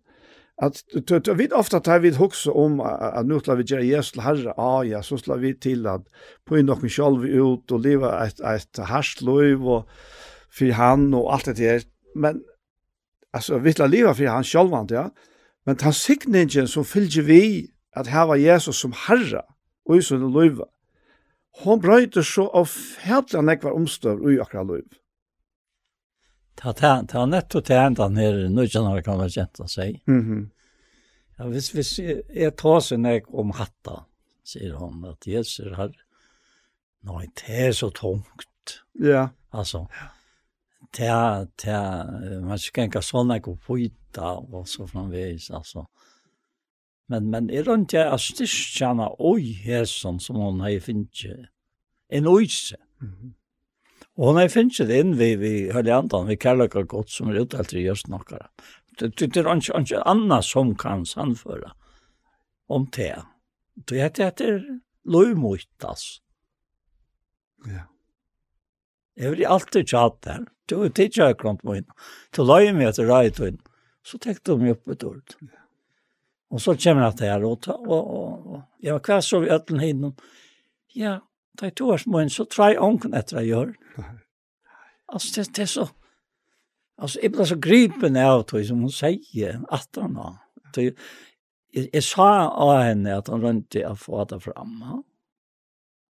[0.63, 4.24] at du vi ofta tar vi hokse om at nu skal vi gjøre Jesus til
[4.26, 6.08] herre, ah ja, så skal vi til at
[6.46, 9.92] på inn noen sjolv ut og leve et, et harstløyv og
[10.50, 11.86] for han og alt det her,
[12.18, 12.42] men
[13.32, 15.12] alltså vittla leva för han självant ja
[15.68, 19.42] men han signingen som fylgjer vi at her var Jesus som herre
[19.88, 20.68] og i sånne løyve.
[21.64, 25.00] Hon brøyter så av fædla nekvar omstøv og i akra løyve.
[26.58, 29.90] Ta, ta, ta netto ta enda her, nu kan jag kan väl kjent å si.
[31.38, 34.06] Ja, hvis, hvis är tar seg nek om hatta,
[34.44, 35.92] säger hon, att Jesus har
[37.02, 38.84] nej det är så tungt.
[38.94, 39.30] Ja.
[39.50, 40.17] alltså ja
[40.91, 42.06] ta ta
[42.41, 45.88] man ska inte såna gå fita och så framvis alltså
[47.08, 51.47] men men är det inte att stischana oj här som hon har finche
[52.10, 53.34] en ojse mm.
[54.15, 54.47] och hon har
[54.78, 58.08] det den vi vi höll antan vi kallar det gott som är utalt i just
[58.08, 58.50] några
[59.00, 61.71] det det är inte inte annat som kan samföra
[62.67, 63.15] om te
[63.73, 66.21] det heter det är lojmoitas
[67.65, 67.93] ja.
[69.19, 70.45] Är det alltid tjata här.
[70.68, 71.94] Du är tidigare klant på henne.
[72.36, 73.58] Du la mig att röja till henne.
[74.04, 75.36] Så täckte du meg opp et ord.
[76.52, 79.50] Og så kommer jeg til her og och, Og, og, jag var kvar så vi
[79.50, 80.14] øtlen hinn?
[80.96, 81.20] Ja,
[81.58, 83.74] ta i två års mån så trai ånken etter jeg gjør.
[85.08, 85.88] Altså, det, det er så...
[86.98, 90.38] Altså, jeg ble så gripen av det som hun sier, at han har.
[90.78, 90.96] Jeg,
[91.94, 95.04] jeg sa av henne att hon rönte å få det fram.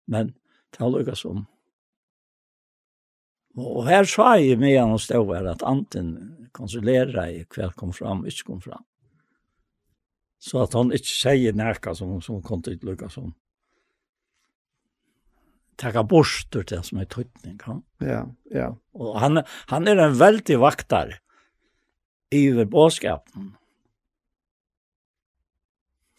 [0.08, 0.34] Men
[0.72, 1.48] det har lukket om.
[3.60, 6.13] Og her sa jeg med han og stod her at anten
[6.56, 8.86] konsulerer jeg hva kom fram, ikke kom fram.
[10.39, 13.34] Så at han ikke sier nærka som, som kom til lukka som
[15.80, 17.58] takka bort til det som er tøytning.
[17.63, 18.67] Ja, Ja, ja.
[18.95, 21.17] Og han, han er en veldig vaktar
[22.36, 23.54] i båskapen.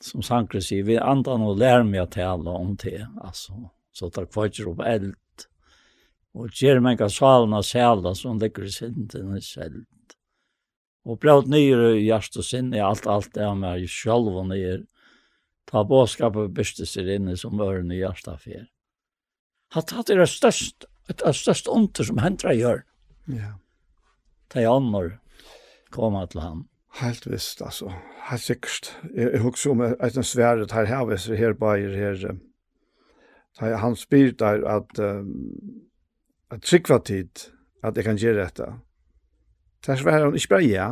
[0.00, 3.68] Som Sankre sier, vi andan og lærer meg å tale om det, altså.
[3.92, 5.12] Så tar kvartjer opp eld
[6.34, 9.82] og gjør meg av salen av sæla som ligger i sinten i selv.
[11.08, 14.84] Og brød nyere i hjert og sinne, alt, alt det med meg selv og nyere.
[15.70, 18.68] Ta båskapet byrste seg inne som ørene i hjert av fjerde.
[19.74, 22.82] Hatt hatt er det størst, et av størst onter som hendra gjør.
[23.30, 23.54] Ja.
[24.50, 25.14] Ta i ånder
[25.94, 26.64] koma til han.
[26.98, 27.92] Helt visst, altså.
[28.26, 28.90] Helt sikkert.
[29.14, 32.38] Jeg, jeg husker om et en svære, her, her, her, her, her, her, her,
[33.60, 35.89] her, han her, der at, um,
[36.50, 37.48] at trykva tid
[37.86, 38.68] at jeg kan gjøre dette.
[39.80, 40.88] Det er svarer hun ikke bare ja,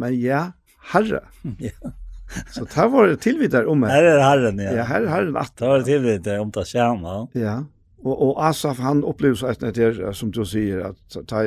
[0.00, 0.44] men ja,
[0.92, 1.24] herre.
[1.60, 1.74] Ja.
[2.54, 3.90] Så det var det tilvidder om meg.
[3.90, 4.72] Her er herren, ja.
[4.78, 5.36] Ja, her er herren.
[5.38, 7.14] At, det var det tilvidder om det skjerma.
[7.34, 7.56] Ja,
[8.04, 11.42] og, og Asaf, han opplevde seg etter det, som du sier, at ta,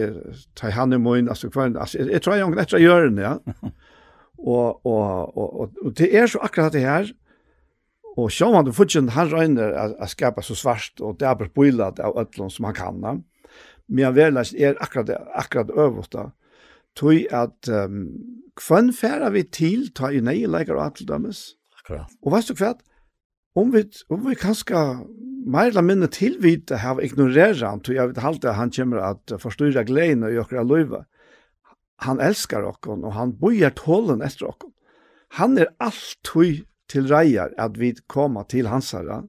[0.59, 3.07] ta han i munnen, altså, hver, altså jeg, jeg tror jeg gjør etter å gjøre
[3.09, 3.33] den, ja.
[4.53, 7.09] og, og, og, og, og det er så akkurat det her,
[8.13, 12.51] Og man han, Fudgen, han røyner å skapa så svart og dæber bøylet av ødlån
[12.53, 13.01] som han kan.
[13.87, 16.29] Men jeg vil er akkurat, akkurat øvått da.
[16.93, 18.05] Tøy at um,
[18.59, 21.55] kvann færa vi til, ta i nei leikar og alt dømes.
[21.79, 22.11] Akkurat.
[22.21, 22.75] Og veist du hva?
[23.57, 23.81] Om vi,
[24.13, 24.83] om vi kanskje
[25.45, 29.33] mer eller mindre tilvite har ignorerer han, tøy jeg vet halte at han kommer at
[29.41, 31.03] forstyrre gleden i okra løyve.
[32.05, 34.73] Han elskar okkon, og han bøyer tålen etter okkon.
[35.39, 36.61] Han er alt tøy
[36.93, 39.23] til reier at vi kommer til hans herre,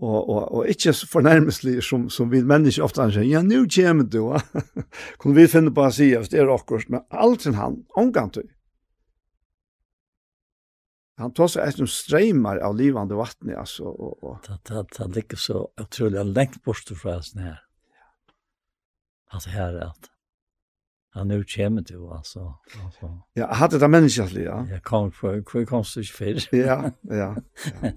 [0.00, 4.22] og, og, og ikke fornærmestlig som, som vi mennesker ofte anser, ja, nå kommer du,
[5.20, 8.48] kunne vi finne på å si hvis det er akkurat, men alt han, omgang til.
[11.20, 13.90] Han tar seg etter streimer av livande vattnet, altså.
[13.90, 14.38] Og, og.
[14.46, 17.60] Det, det, det ligger så utrolig lengt bort fra oss her.
[19.36, 20.08] At her er at
[21.14, 22.54] Ja, nu kommer du alltså.
[22.84, 23.22] alltså.
[23.32, 24.66] Ja, hade det människan ja.
[24.70, 26.04] Jag kom för hur kom det sig
[26.60, 27.36] Ja, ja.
[27.82, 27.92] ja.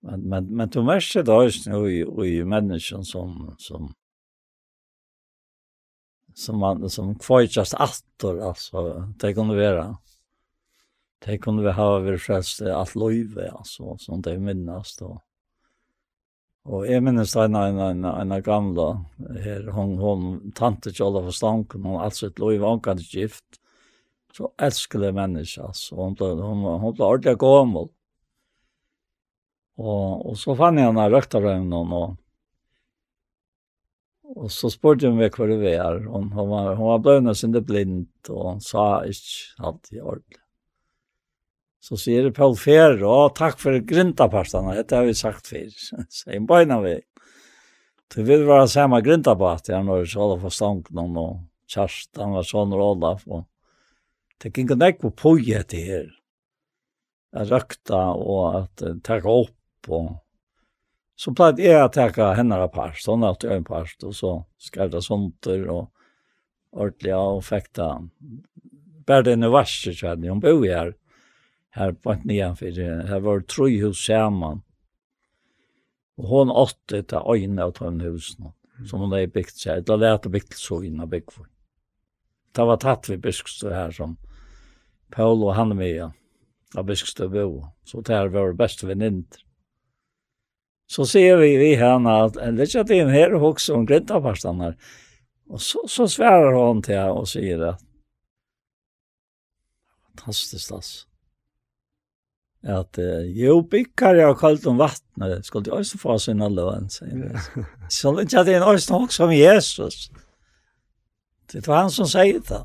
[0.00, 3.94] men men men du måste då just nu i i människan som som
[6.34, 9.98] som man som kvajtast attor alltså det kunde vara.
[11.26, 12.16] Det kunde vi ha över
[12.72, 15.25] att löjve alltså som det minnas då.
[16.66, 18.86] Og jeg minnes det en, en, en, en gamle,
[19.44, 20.24] her, hun, hun
[20.58, 23.60] tante ikke alle for stanken, hun alt sitt lov, hun kan ikke gift.
[24.34, 25.94] Så elskelig menneske, altså.
[25.96, 27.86] Hun ble, hun, hun ble ordentlig gammel.
[29.76, 32.16] Og, og så fann jeg henne røktarøvnen, og,
[34.34, 36.02] og så spurte hun meg hva det var.
[36.02, 40.42] Hun, hun var, hun var bløvende sin det blind, og hun sa ikke alltid ordentlig.
[41.86, 46.34] Så sier det Paul Fer, og takk for grintapartene, dette har vi sagt før, sier
[46.34, 46.96] en beina vi.
[48.10, 52.74] Det vil være samme grintapart, jeg når så alle for stanken og Kjerstan var sånn
[52.74, 53.46] og Olaf, og
[54.42, 56.10] det gikk ikke nek på poje til her.
[57.36, 60.12] Jeg røkta og at uh, takka opp, og
[61.16, 64.36] så pleide jeg å takka henne av part, sånn at jeg en part, og så
[64.62, 65.88] skrev det sånt, og
[66.76, 67.90] ordentlig, og fikk det.
[69.06, 70.94] Bare det er noe verste, kjærlig, hun bor her,
[71.76, 74.62] her på ett nian för här var tre hus samman.
[76.16, 78.52] Og hun åtte til øynene av tøvn husen
[78.88, 79.84] som hun hadde byggt seg.
[79.84, 81.46] Det lærte att byggt så innan byggt för.
[82.52, 84.16] Det var tatt vi Biskstö her som
[85.12, 86.10] Paul og han med
[86.76, 87.66] av Biskstö bo.
[87.84, 89.42] Så det her var bäst väninter.
[90.86, 94.76] Så ser vi vi henne at en litet en här också om grintaparstan her.
[95.48, 97.82] Og så, så svärar hon henne og sier at
[100.16, 101.06] Fantastisk, altså
[102.66, 107.12] at uh, jo, byggare av kalt om vattnet, skal du også få sina løn, sier
[107.14, 107.66] han.
[107.92, 110.08] Så ikke at det er en også nok som Jesus.
[111.52, 112.62] Det var han som sier det.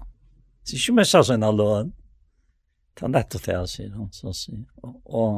[0.66, 1.91] Det er ikke mest av sina løn.
[2.97, 4.10] Det er nettopp det, sier han.
[4.16, 5.38] Så sier, og, og,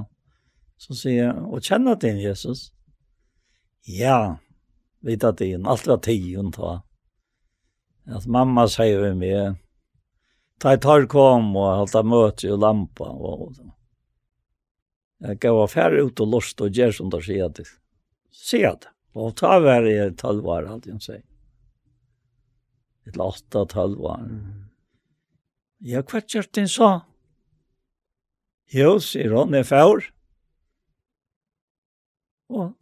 [0.80, 2.70] så sier han, og kjenner din Jesus?
[3.84, 4.38] Ja,
[5.03, 6.78] vet at det er alt var tiden ta.
[8.07, 9.59] At mamma sier vi med,
[10.59, 13.74] ta i tar kom og halte møte og lampa og, og
[15.24, 17.65] gå affär ut og lust og gjør som där sier det.
[18.32, 18.89] Sier det.
[19.15, 21.26] Og ta var i 12 år hade jag sagt.
[23.05, 24.28] Et åtta 12 år.
[25.80, 27.01] hva gjør den så.
[28.74, 30.01] Jo, sier han, er fær.
[32.49, 32.74] Og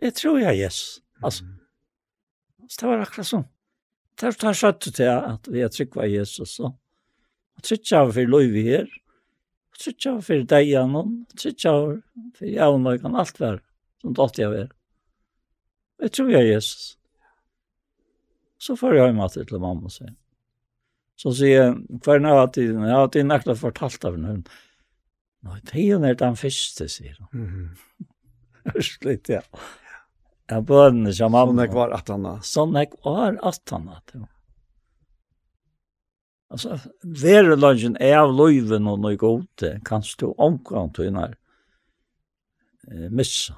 [0.00, 1.00] jeg tror jeg, yes.
[1.22, 1.44] Altså,
[2.78, 3.48] det var akkurat sånn.
[4.20, 6.58] Det er skjøttet til at vi er trygg var Jesus.
[6.60, 8.88] Og trygg av for lov her.
[9.80, 11.72] Trutja fyrir deian hon, trutja
[12.36, 13.60] fyrir jaunløykan, alt vær,
[14.02, 14.72] som det jeg av.
[16.00, 16.96] Jeg tror jeg Jesus.
[18.60, 20.12] Så får jeg hjemme til mamma og sier.
[21.20, 22.84] Så sier jeg, hva er nøyga tiden?
[22.84, 24.58] Jeg har alltid nekla fortalt av henne.
[25.44, 27.70] Nå, det er jo den første, sier hun.
[28.68, 29.40] Hørslitt, ja.
[30.50, 31.52] Jeg bønne som mamma.
[31.52, 33.88] Sånn jeg var at han Sånn jeg var at han
[36.50, 41.34] Altså, være lunchen er av løyven og noe gode, kan stå omkring til när
[42.90, 43.54] eh missa.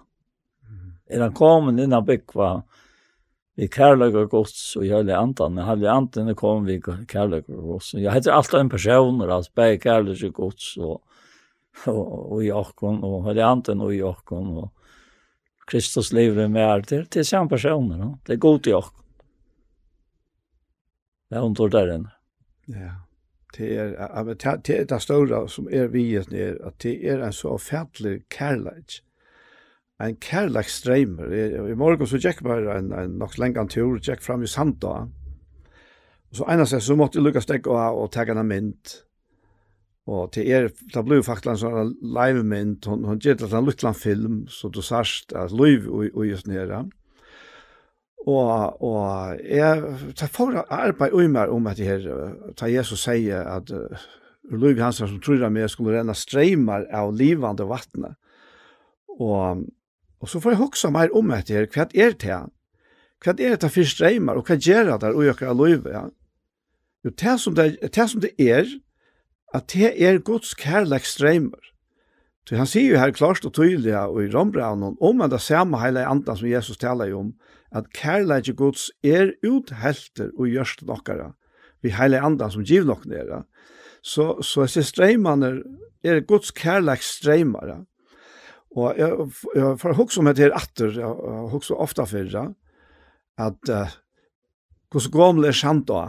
[1.06, 2.62] Er han kommet inn av bäckva
[3.56, 7.62] vi kärlek og gods och jag lär antan när hade antan kom vi kärlek og
[7.62, 7.94] gods.
[7.94, 11.02] Jeg heter alltid en person altså, bare bäck og gods og
[11.86, 14.72] och och jag kom och hade antan och jag kom och
[15.66, 18.18] Kristus lever med er till till samme personer.
[18.26, 18.84] Det er är i jag.
[21.30, 22.10] Det är hon där inne.
[22.72, 22.92] Ja.
[23.58, 27.22] Det är men det er det store som er vi är ner att det er
[27.22, 29.02] en så färdlig kærleik.
[30.00, 31.32] En kærleik streimer.
[31.70, 35.08] I morgen så gikk bare en en nok längre tur gikk fram i Santa.
[36.30, 39.02] Og så ena så måtte jeg Lucas stäcka og, og tagga en mynd.
[40.06, 43.64] Og til er, det ble jo faktisk en sånn live-mynd, hun, hun gjør det en
[43.68, 46.88] luttland film, så du sørst at liv og, og just nere.
[48.22, 53.42] Og, og jeg tar for arbeid og mer om at det her, ta Jesus sier
[53.50, 54.04] at uh,
[54.52, 58.14] Uløyvi Hansen som tror at jeg skulle renne streimar av livande vattnet.
[59.18, 59.64] Og,
[60.22, 62.50] og så får jeg hoksa mer om at her, hva er det her?
[63.22, 66.06] Hva er det for streimar, og hva gjør det der og gjør det ja?
[67.02, 68.66] Jo, det som det, det som det er,
[69.54, 71.72] at det er Guds kærlek streimar.
[72.48, 75.78] Så han sier jo her klart og tydelig og i rombraunen, om at det samme
[75.82, 77.34] hele andan som Jesus taler om,
[77.74, 81.32] at kærleiki Guds er uthelter og gjørst nokkara,
[81.82, 83.42] vi heile andan som giv nok nera.
[84.02, 85.52] Så, så jeg ser streimane
[86.04, 87.84] er Guds kærleik streimare.
[88.76, 92.46] Og jeg, jeg får hukse om etter atter, jeg hukse ofta fyrra,
[93.40, 93.92] at uh,
[94.92, 96.06] Guds gomle er sant da.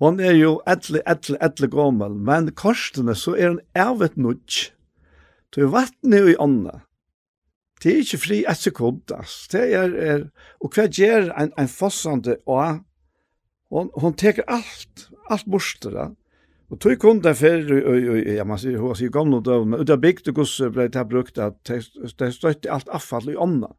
[0.00, 4.70] Hon er jo etle, etle, etle gommel, men korsene så er hun evet nudj.
[5.50, 6.80] Du Så vattnet i ånda,
[7.82, 9.46] det er ikke fri et sekund, ass.
[9.52, 10.24] Det er, er
[10.60, 12.82] og hva gjør en, en fossande og
[13.70, 16.08] hon, hon teker alt, alt borster, da.
[16.70, 17.64] Og tog kun det før,
[18.30, 21.06] ja, man sier, hun sier gamle døv, men ut av bygd og gosse ble det
[21.10, 23.72] brukt at det støtte alt avfall i ånda.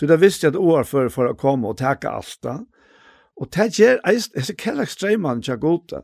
[0.00, 2.62] Så det visste jeg et år før for å komme og teke alt da.
[3.36, 6.00] Og det gjør, jeg ser kjellag streimann ikke god da.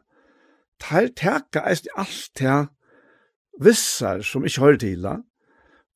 [0.78, 2.58] Det her teke alt det
[3.64, 5.16] vissar som ikke hører til da.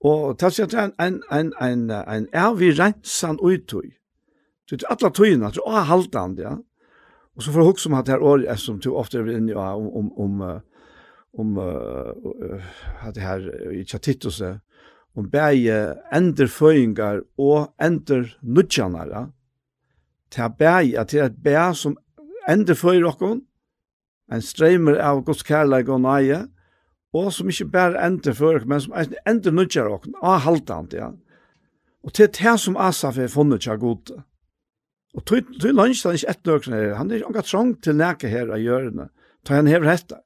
[0.03, 3.93] Og ta seg til en, en, en, en, er vi rensan uttøy.
[4.67, 6.57] Så til alle tøyene, det er halvdan, ja.
[7.37, 9.53] Og så får jeg huske om at det her året som du ofte er inne
[9.53, 10.41] i, om, om, om,
[11.39, 14.59] om at det her i Tjatittose,
[15.17, 19.31] om bæge enderføyingar og endernudjanare,
[20.31, 21.97] til bæge, at det er bæge som
[22.49, 23.43] enderføyer okkon,
[24.33, 26.47] en streimer av Guds kærleik og nøye,
[27.13, 28.95] og som ikke bare ender for men som
[29.29, 31.11] ender nødger dere, av halvdant, ja.
[32.03, 34.13] Og til det som Asaf er funnet ikke god.
[35.15, 35.45] Og til,
[35.77, 38.63] lunsj, han er ikke et nøkken her, han er ikke trang til næke her av
[38.63, 39.13] hjørnet,
[39.45, 40.19] til han hever hette.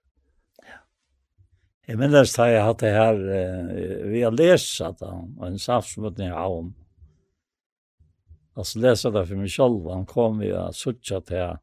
[1.87, 3.21] Jeg minnes da jeg hatt det her,
[4.11, 6.73] vi har lest at han, og en saft som saftmøtning ha om.
[8.57, 11.63] Altså lesa det for meg selv, han kom jo og suttet til at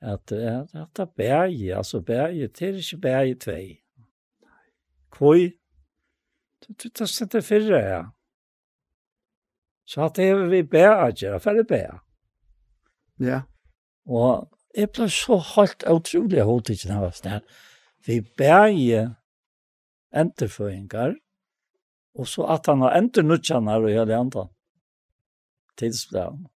[0.00, 3.80] at det er berg, altså berg, det er ikke berg tvei.
[5.14, 5.52] Kvoi.
[6.68, 8.02] Du tar seg til fyrre, ja.
[9.88, 12.00] Så at det er vi bæra å gjøre, for det bæra.
[13.24, 13.40] Ja.
[14.04, 17.48] Og jeg ble så holdt utrolig hodt ikke når jeg var.
[18.06, 19.06] Vi bæra
[20.12, 21.16] enterføringar,
[22.18, 24.48] og så at han har enter nutjanar og hele andre.
[25.78, 26.46] Tidsblæren.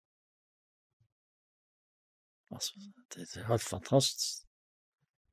[2.52, 2.72] Altså,
[3.14, 4.42] det er helt fantastisk.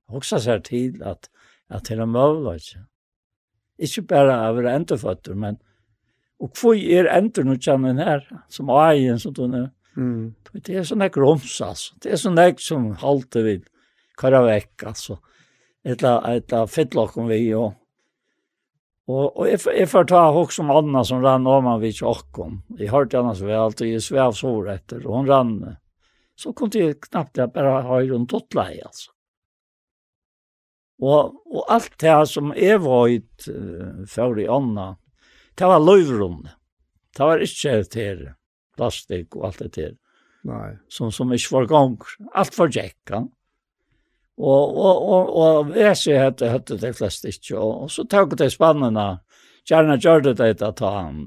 [0.07, 1.29] Jeg husker seg til at,
[1.69, 2.85] at det er mulig, ikke?
[3.79, 5.59] Ikke bare av å endeføtter, men
[6.39, 9.73] og hvor er ender noe kommer den her, som eien, som du nevner.
[9.99, 10.35] Mm.
[10.63, 11.97] Det er sånn ikke roms, altså.
[11.99, 13.65] Det er sånn ikke som halte vid
[14.19, 15.17] kjøre vekk, altså.
[15.83, 17.75] Et eller fettlokken vi, og
[19.09, 22.59] Og, og jeg, jeg får ta hok som Anna som rann om han vid tjokken.
[22.77, 25.55] Jeg hørte henne så vi alltid i svev sår etter, og hun rann.
[26.37, 29.09] Så kom det knappt jeg bare har rundt åttleie, altså.
[30.99, 34.91] Og, og alt det som er vøyt uh, for i ånda,
[35.59, 36.43] det var løyvrum.
[37.15, 38.27] Det var ikke til
[38.77, 39.97] plastik og alt det til.
[40.47, 40.77] Nei.
[40.91, 41.97] Som, som ikke var gang.
[42.35, 43.23] Alt var jekka.
[44.39, 47.57] Og, og, og, og vese hette, hette det flest ikke.
[47.59, 49.19] Og, og så tok det spannende.
[49.67, 51.25] Gjerne gjør det det at han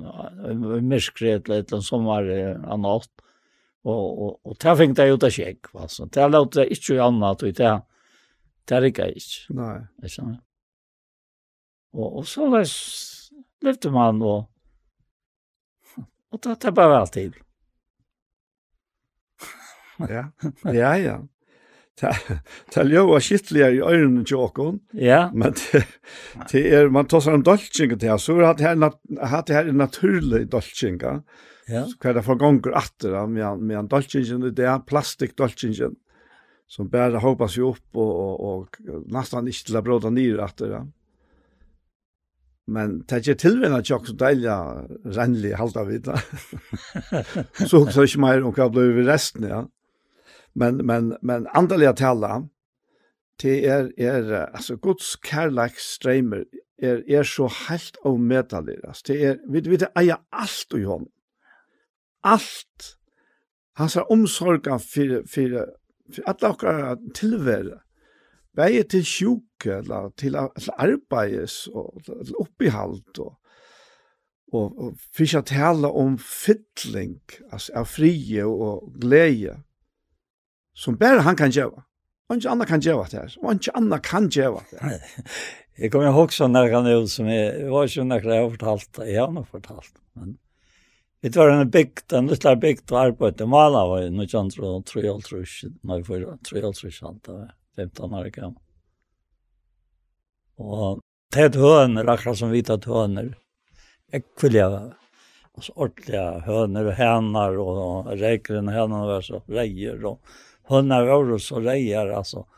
[0.88, 3.10] miskret litt som var annet.
[3.82, 5.72] Og, og, og det fikk det ut av kjekk.
[6.14, 7.82] Det låte det ikke annet ut av
[8.68, 9.54] Det er ikke ikke.
[9.58, 9.76] Nei.
[10.02, 10.40] Ikke sant?
[11.92, 12.46] Og, og så
[13.62, 14.48] levde man og
[16.32, 17.34] og det, det bare alltid.
[20.08, 20.24] ja,
[20.64, 21.18] ja, ja.
[22.00, 24.80] Det er jo skittligere i øynene til åkken.
[24.96, 25.26] Ja.
[25.34, 25.84] Men det,
[26.50, 29.76] det er, man tar seg om dolkjengen til, så er det her, det her er
[29.76, 31.22] naturlig dolkjengen.
[31.68, 31.84] Ja.
[31.86, 35.98] Så hva er det for ganger atter, med en dolkjengen, det er plastikk dolkjengen
[36.66, 40.56] som bara hoppas sig upp och och och nästan inte till att bråda ner att
[40.56, 40.86] det.
[42.64, 46.22] Men det är tillvända tjock så dejliga renlig halta vid det.
[47.68, 49.68] så också inte mer om vad blev resten, ja.
[50.52, 52.48] Men, men, men andaliga tala,
[53.42, 56.44] det är, är alltså Guds kärlek strömmar
[56.82, 58.80] är, är så helt avmätande.
[58.88, 61.08] Alltså, det är, vi vet, äga allt i honom.
[62.20, 62.98] Allt.
[63.74, 65.70] Hans omsorgan för, för
[66.12, 67.80] för alla okkara tillvärda.
[68.56, 73.38] Bäge till sjuka eller till arbeids och till uppehalt och
[74.52, 79.62] och och fischa tala om fytling alltså av frie og glede
[80.74, 81.82] som bare han kan gjøre.
[82.28, 83.34] Og ikke andre kan gjøre det her.
[83.42, 84.98] Og ikke andre kan gjøre det her.
[85.78, 88.98] Jeg kommer ihåg sånn när han är som jeg var ikke när jeg har fortalt,
[89.08, 89.92] jeg har nok fortalt.
[90.14, 90.38] Men
[91.22, 94.80] Vi var en bygd, en liten bygd og arbeid i Malavøy, nå kjent det var
[94.90, 98.58] 3,5, nei, 3,5 alt det var, 15 år gammel.
[100.58, 100.98] Og
[101.30, 103.30] tett høner, akkurat som vita høner,
[104.10, 104.66] ekvillige,
[105.54, 110.18] altså ordentlige høner og henar, og rekrene henar var så reier, og
[110.74, 112.48] høner var så reier, altså,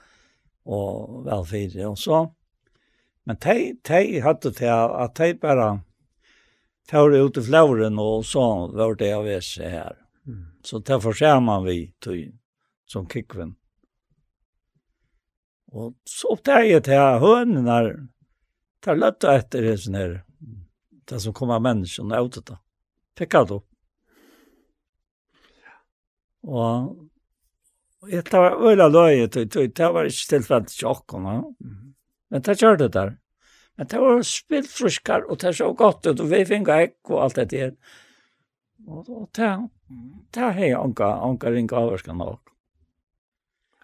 [0.65, 2.25] og velfyrir, og så.
[3.29, 5.75] Men de, de hadde til at de bare,
[6.89, 9.97] tar ut i flauren og så var det av oss her.
[10.27, 10.47] Mm.
[10.63, 12.33] Så derfor ser man vi till
[12.87, 13.55] som kikven.
[15.73, 18.09] Og så oppdager upptäckte jag till hönorna
[18.81, 20.25] tar lätt etter det sån her,
[21.09, 22.59] det som kommer människorna åt det.
[23.15, 23.63] Pekar då.
[26.43, 26.97] Och
[28.11, 31.13] jag tar öla löjet och det var ikke tilfellet til tjock.
[32.31, 33.19] Men det körde där.
[33.77, 37.41] Men det var spillfruskar, og det så godt ut, og vi fikk ekk og alt
[37.41, 37.73] det der.
[38.87, 39.51] Og, og det,
[40.35, 42.53] det har jeg anka, anka ringa avvarskan nok.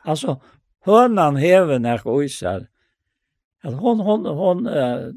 [0.07, 0.37] Altså,
[0.87, 2.69] hønan hever nek og isar.
[3.67, 5.11] At hon, hon, hon, uh,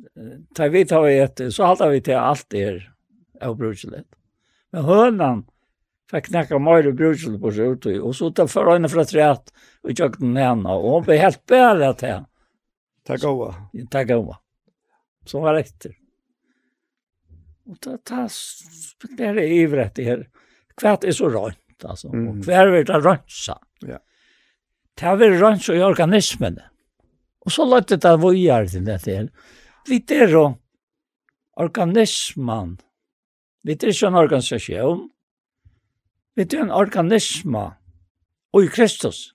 [0.56, 2.82] tar vi tar vi etter, så halda vi til alt der
[3.44, 4.08] av bruselet.
[4.74, 5.46] Men hønan
[6.12, 9.54] fikk nekka meir bruselet på seg ut og så tar for øyne fra treat
[9.84, 12.26] og tjøkken henne, og hon ble helt bæra til.
[13.08, 13.56] Takk over.
[13.92, 14.43] Takk over
[15.26, 15.98] som var etter.
[17.66, 20.30] Och ta da speklar det över att her.
[20.82, 22.28] här er är så rønt, alltså mm.
[22.28, 23.60] och kvär vill det rensa.
[23.80, 24.00] Ja.
[24.96, 26.60] Ta vill rønt i organismen.
[27.46, 29.30] Och så låt det där vad gör det där till.
[29.88, 30.58] Vi det då
[31.56, 32.78] organismen.
[33.64, 35.10] Vi det ikke en organisasjon,
[36.36, 37.74] Vi det en organisma.
[38.52, 39.34] Och i Kristus.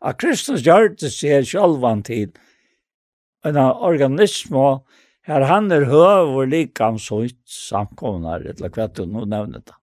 [0.00, 2.30] Att Kristus gjør det seg självan til,
[3.56, 4.68] en organisme
[5.28, 9.74] her han er høver likam så ut samkomnar, eller hva du nå nevner det.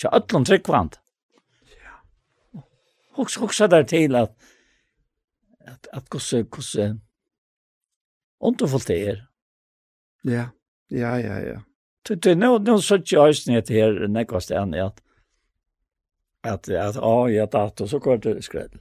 [0.00, 0.96] Tja, ætlom tryggvand.
[1.72, 1.98] Ja.
[3.18, 4.32] Hoks, hoks er der til at
[5.66, 6.94] at, at gosse, gosse
[8.40, 9.22] underfullt det er.
[10.24, 10.48] Ja,
[10.90, 11.60] ja, ja, ja.
[12.08, 15.02] Det, det, nå, nå så ikke jeg snitt her nekva enn at
[16.46, 18.80] at at ja, ja, dato, så går det skredel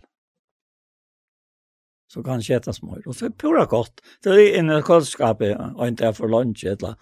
[2.08, 3.08] så kan jeg äta smör.
[3.08, 4.01] Och det är pura godt.
[4.24, 6.66] Det är inne i kylskapet och inte för lunch.
[6.66, 6.95] Eller.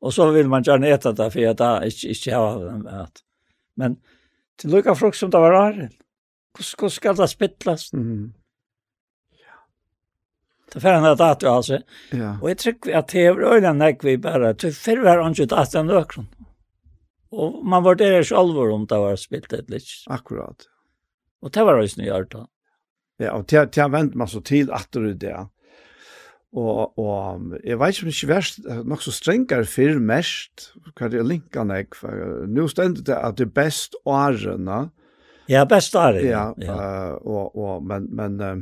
[0.00, 3.12] Och så vill man gärna äta det för att det ikke inte har mat.
[3.74, 3.96] Men
[4.56, 5.90] till lukka frukt som det var här.
[6.58, 7.92] hvordan ska det spittlas?
[7.92, 8.32] Mm.
[10.72, 11.78] Det er ferdig att du alltså.
[12.10, 12.38] Ja.
[12.42, 15.74] Och jag tycker att det er øyne nek vi bara till förra han ju att
[15.74, 16.28] han ökron.
[17.30, 19.88] Och man var det själv om det var spilt ett litet.
[20.06, 20.68] Akkurat.
[21.42, 22.46] Och det var også snyggt gjort då.
[23.20, 25.36] Ja, og til, til jeg venter meg så til atter i det.
[26.50, 28.56] Og, og jeg vet ikke om det ikke verst,
[28.90, 33.38] nok så strengere for mest, hva det er linkene jeg, for nå stender det at
[33.38, 34.80] det er best årene.
[35.50, 36.24] Ja, best årene.
[36.26, 36.74] Ja, ja.
[36.74, 38.58] Uh, og, og, men, men, uh,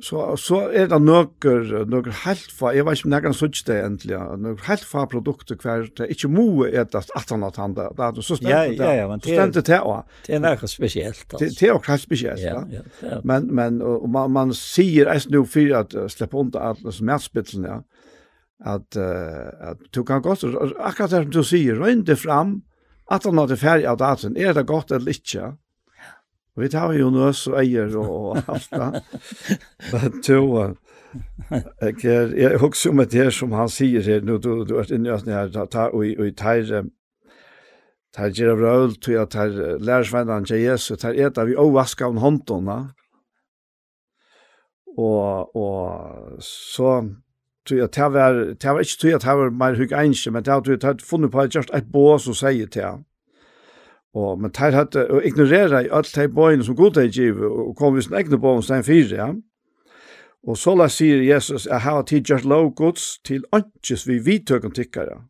[0.00, 4.58] Så så er det några några halva, jag vet inte några sånt det egentlig egentligen,
[4.58, 8.12] helt fa produkter hver det ikke mo äta at han att han där.
[8.12, 8.84] Det så stämt det.
[8.84, 10.06] Ja, ja, men det stämt det ja.
[10.26, 12.40] Det är något speciellt altså Det är också speciellt.
[12.40, 12.64] Ja,
[13.02, 13.20] ja.
[13.24, 17.18] Men men og man man ser är nu at att släppa undan allt som är
[17.18, 17.82] spetsen ja.
[18.64, 18.96] Att
[19.60, 22.62] at du kan godt så akkurat som du sier säger, det fram
[23.10, 24.36] at han hade ferdig av datorn.
[24.36, 25.56] er det godt eller inte?
[26.56, 29.02] Vi tar jo nøs og eier og alt det.
[29.92, 30.40] Men to,
[31.80, 35.14] jeg, jeg husker om det som han sier her, nå, du, du er inne i
[35.14, 36.88] oss her, ta, og, og i teir,
[38.12, 42.10] teir gjør av røl, tog jeg teir lærersvennene til Jesus, teir etter vi også vasker
[42.10, 42.78] av håndene,
[44.92, 46.98] og, og så,
[47.64, 50.52] tog jeg, det var, det var ikke tog jeg, det var mer hygg men det
[50.52, 53.04] var tog jeg, det var funnet på, det var et bås og sier til han.
[54.12, 57.72] Og men tær hatt og ignorera i alt tei boin som god tei giv og
[57.78, 59.30] kom við sin eigne boin stein fyrir, ja.
[60.42, 64.74] Og så la sier Jesus, jeg har tid gjort lov gods til antes vi vidtøkken
[64.74, 65.20] tikkere.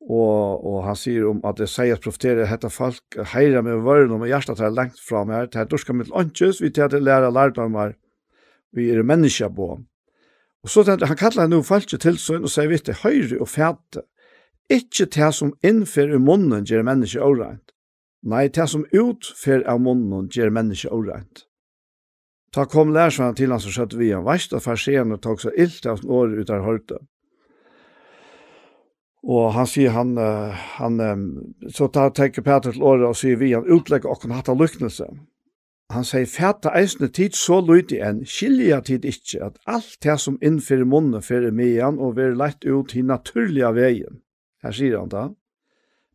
[0.00, 4.14] Og, og han sier om at det sier at profeterer hette folk heira med vøren
[4.16, 6.96] om hjertet tar lengt fra meg, til at du skal mitt antes, vi til at
[6.96, 7.92] det lærer lærdomar,
[8.72, 9.74] vi er menneska på.
[10.64, 13.40] Og så tenkte han kallar han nu folk til søgn og sier vitt det høyre
[13.40, 14.06] og fæte.
[14.70, 17.72] Ikke det som innfører munnen gjør menneske åreint.
[18.22, 21.46] Nei, det som utfører av munnen gjør menneske åreint.
[22.54, 25.86] Ta kom lærsvann til han som skjøtte vi han verst, og farseerne tok så illt
[25.86, 26.98] av sin år ut av hørte.
[29.22, 30.14] Og han sier han,
[30.78, 31.02] han
[31.68, 34.58] så ta, tenker Peter til året og sier vi han utlegger og kan hatt av
[34.58, 35.06] lyknelse.
[35.90, 40.38] Han sier, fæta eisne tid så lydig enn, skilja tid ikkje, at alt det som
[40.42, 44.22] innfyrir munnen fyrir meian og veri lett ut i naturliga vegin.
[44.62, 45.28] Her sier han da.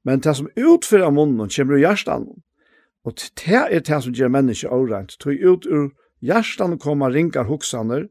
[0.06, 2.28] Men det som utfører munnen kommer ur hjertan.
[3.06, 5.18] Og det er det som gjør mennesket årent.
[5.22, 5.90] Tog ut ur
[6.26, 8.08] hjertan kommer ringar hoksaner,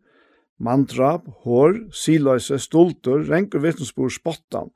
[0.58, 4.70] mandrap, hår, siløse, stolter, renker vittnesbord, spottan.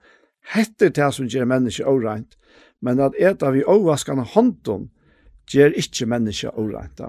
[0.54, 2.38] Hette er det som gjør mennesket årent.
[2.82, 4.88] Men at et av vi overvaskende hånden
[5.50, 7.02] gjør ikke mennesket årent.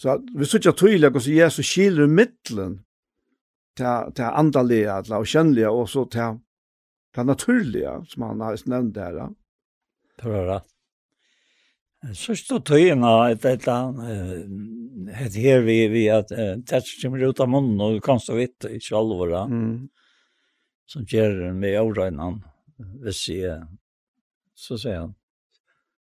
[0.00, 2.80] Så vi sier ikke tydelig at Jesus skiler middelen
[3.76, 6.38] til, til andalige, til å kjennelige, og så til
[7.14, 9.28] det naturliga som han har nämnt där.
[10.20, 10.62] Tror jag.
[12.14, 17.40] Så stod tøyene et eller annet het her vi, vi at det som kommer ut
[17.44, 19.88] av munnen og kan stå vidt i sjalvåra mm.
[20.88, 22.40] som gjør med årøynene
[23.04, 23.60] hvis jeg
[24.56, 25.14] så sier han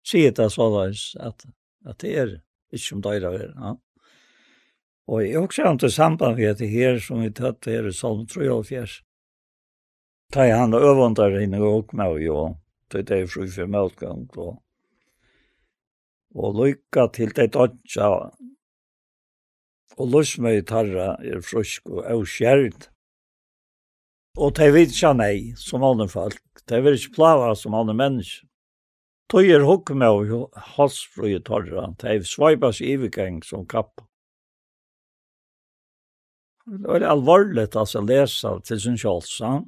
[0.01, 1.45] sier det så at,
[1.85, 2.35] at det er
[2.73, 3.75] ikke som døyre av ja.
[5.13, 8.25] Og jeg også har til samband med det her som vi tatt her i Salm
[8.25, 8.87] 3 og 4
[10.33, 12.55] ta i hand og øvundar henne og med jo,
[12.91, 14.55] det er fru for møtgang, og,
[16.35, 18.09] og lykka til det dodja,
[19.97, 22.89] og lusmøy tarra er frusk og avskjerd,
[24.37, 28.47] og de vil ikke nei som andre folk, de vil ikke plava som andre mennesker.
[29.29, 34.01] Tøy er hukk med og halsfrøy tarra, de svaipas ivigeng som kapp.
[36.65, 39.63] Det var alvorligt att läsa til sin kjolsa.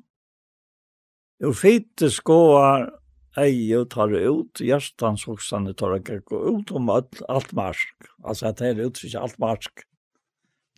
[1.43, 2.87] Jo fitte skoar
[3.35, 8.07] ei og tar ut, hjertans hoksane tar ikke ut om alt, alt marsk.
[8.23, 9.83] Altså at det er utsikker alt marsk.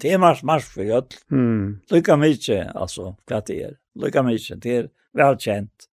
[0.02, 1.20] Det er marsk, marsk for gjøtt.
[1.34, 1.80] Mm.
[1.94, 3.78] Lykka mykje, altså, hva det er.
[3.98, 5.88] Lykka mykje, det er velkjent.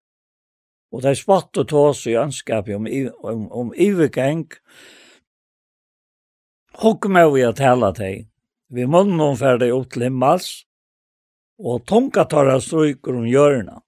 [0.92, 2.88] Og det er spott og tås i ønskap om,
[3.24, 4.46] om, om ivegeng.
[6.82, 8.24] Hukk med vi å tala til.
[8.74, 10.64] Vi må noen ferdig ut til himmels,
[11.60, 13.83] og tunga tar av stryker om hjørnet.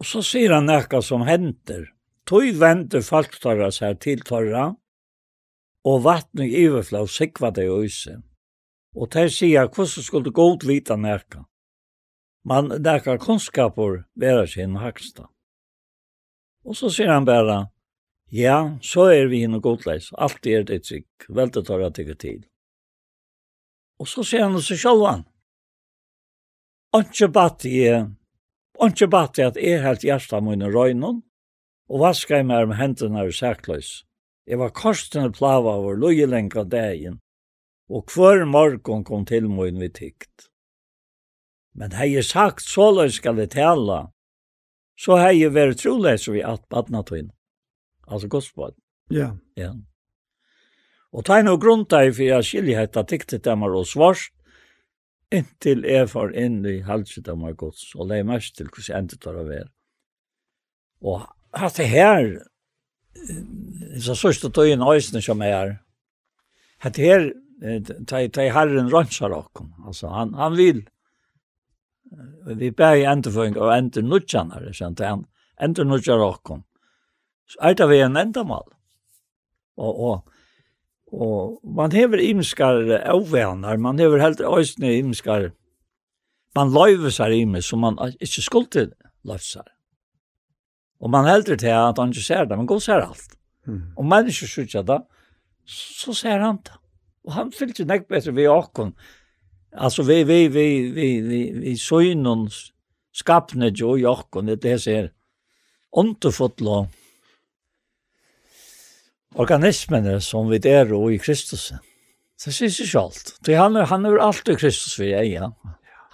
[0.00, 1.90] Og så sier han nekka som henter.
[2.28, 4.72] Tøy venter falktarra seg til torra,
[5.84, 8.16] og vattnet i iverflav sikva det i øyse.
[8.96, 11.44] Og der sier hvordan skulle god vita nekka.
[12.44, 15.28] Man nekka kunnskaper vera sin haksta.
[16.64, 17.66] Og så sier han bara,
[18.32, 22.46] ja, så er vi hinn og godleis, alt er det trygg, veldig torra tykker tid.
[24.00, 25.26] Og så sier han seg i sjálvan.
[26.96, 27.84] Anke bat i
[28.80, 31.22] Og ikke bare til at jeg helt hjertet mine røgnen,
[31.88, 34.02] og vaska jeg meg om hendene og sækløs.
[34.46, 37.20] Jeg var korstene plava over løyelenka dagen,
[37.88, 40.50] og hver morgen kom til min vi tykt.
[41.74, 44.00] Men hei jeg sagt så løs skal jeg tale,
[44.98, 47.32] så hei jeg vært trolig vi at badna tøyne.
[48.06, 48.76] Altså godspåd.
[49.10, 49.34] Ja.
[49.56, 49.72] Ja.
[51.14, 54.33] Og tegn og grunnt deg for jeg skiljer hette tyktet dem og svart,
[55.32, 58.98] inntil jeg får inn i halset av meg gods, og leie mest til hvordan jeg
[58.98, 59.70] endte tar å være.
[61.04, 62.28] Og at det her,
[64.02, 65.76] så sørste inn øyne som jeg er,
[66.84, 70.82] at det her, det er herren rønnsar okkom, altså han, han vil,
[72.58, 75.24] vi ber i endeføring og ender nudjanare, kjent han,
[75.62, 76.64] ender nudjar okkom,
[77.48, 78.66] så er det vi en endamal.
[79.76, 80.33] Og, og
[81.14, 85.52] Og man hever imskar avvenar, man hever helt øysne imskar,
[86.56, 88.88] man løyver seg ime som man ikke skulle
[89.22, 89.66] løyver seg.
[91.00, 93.36] Og man heldur til at han ikke ser det, men god ser alt.
[93.66, 93.82] Mm.
[93.96, 95.00] Og mennesker sykja det,
[95.66, 96.76] så ser han det.
[97.24, 98.94] Og han fyllt jo nekk bedre ved åkken.
[99.72, 102.46] Altså vi, vi, vi, vi, vi, vi søgnen
[103.14, 105.08] skapne jo i åkken, det er det ser
[105.94, 106.86] underfotlo,
[109.34, 111.72] organismene som vi er og i Kristus.
[112.44, 113.34] Det synes jeg alt.
[113.46, 115.50] Det han er, han er alltid Kristus for jeg, ja.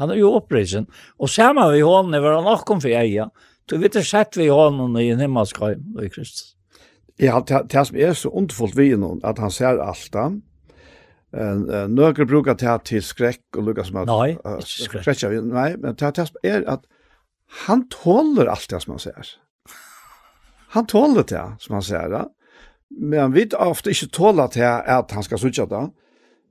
[0.00, 0.86] Han er jo opprisen.
[1.20, 3.28] Og sammen vi hånden er han akkom for jeg, ja.
[3.68, 6.54] Du vet det sett vi hånden i en himmelsk og i Kristus.
[7.20, 10.30] Ja, det, det som er så ondfullt vi nå, at han ser alt da.
[11.30, 14.08] Nøkker bruker det til skrekk og lukka som at...
[14.10, 15.28] Nei, ikke skrekk.
[15.46, 16.88] Nei, men det, det som er at
[17.66, 19.34] han tåler alt det som han ser.
[20.74, 22.24] Han tåler det som han ser, ja
[22.90, 25.90] men vi ofte ikke tåler til at han skal sutja det.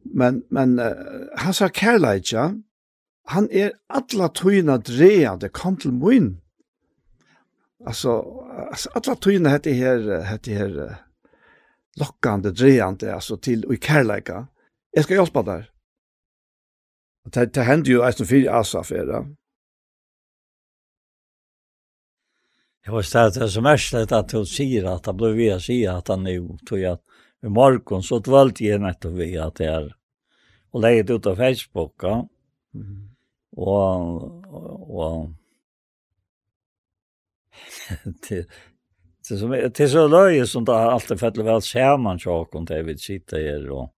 [0.04, 2.54] men, men uh, han sa kærleitja,
[3.28, 6.40] han er alla tøyna dreia, kom til mun.
[7.86, 8.24] Altså,
[8.72, 10.96] altså alla tøyna hette her, hette her, uh,
[12.00, 14.46] lokkande dreande, altså til og kærleika.
[14.96, 15.68] Jeg skal hjelpe der.
[17.34, 19.26] Det, det hender jo eisen fyrir Asaf er,
[22.90, 25.60] Jeg var stedet det som er slett at hun sier at det ble vi å
[25.62, 27.02] si at han nu tog at
[27.46, 29.84] i morgen så dvalgte jeg nettopp vi at det er
[30.74, 32.16] og legget ut av Facebook ja.
[33.54, 33.78] og
[34.50, 35.30] og och
[38.30, 38.48] det
[39.30, 42.84] det som det är så löje som det alltid faller väl samman sak och det
[42.84, 43.94] vill sitta här och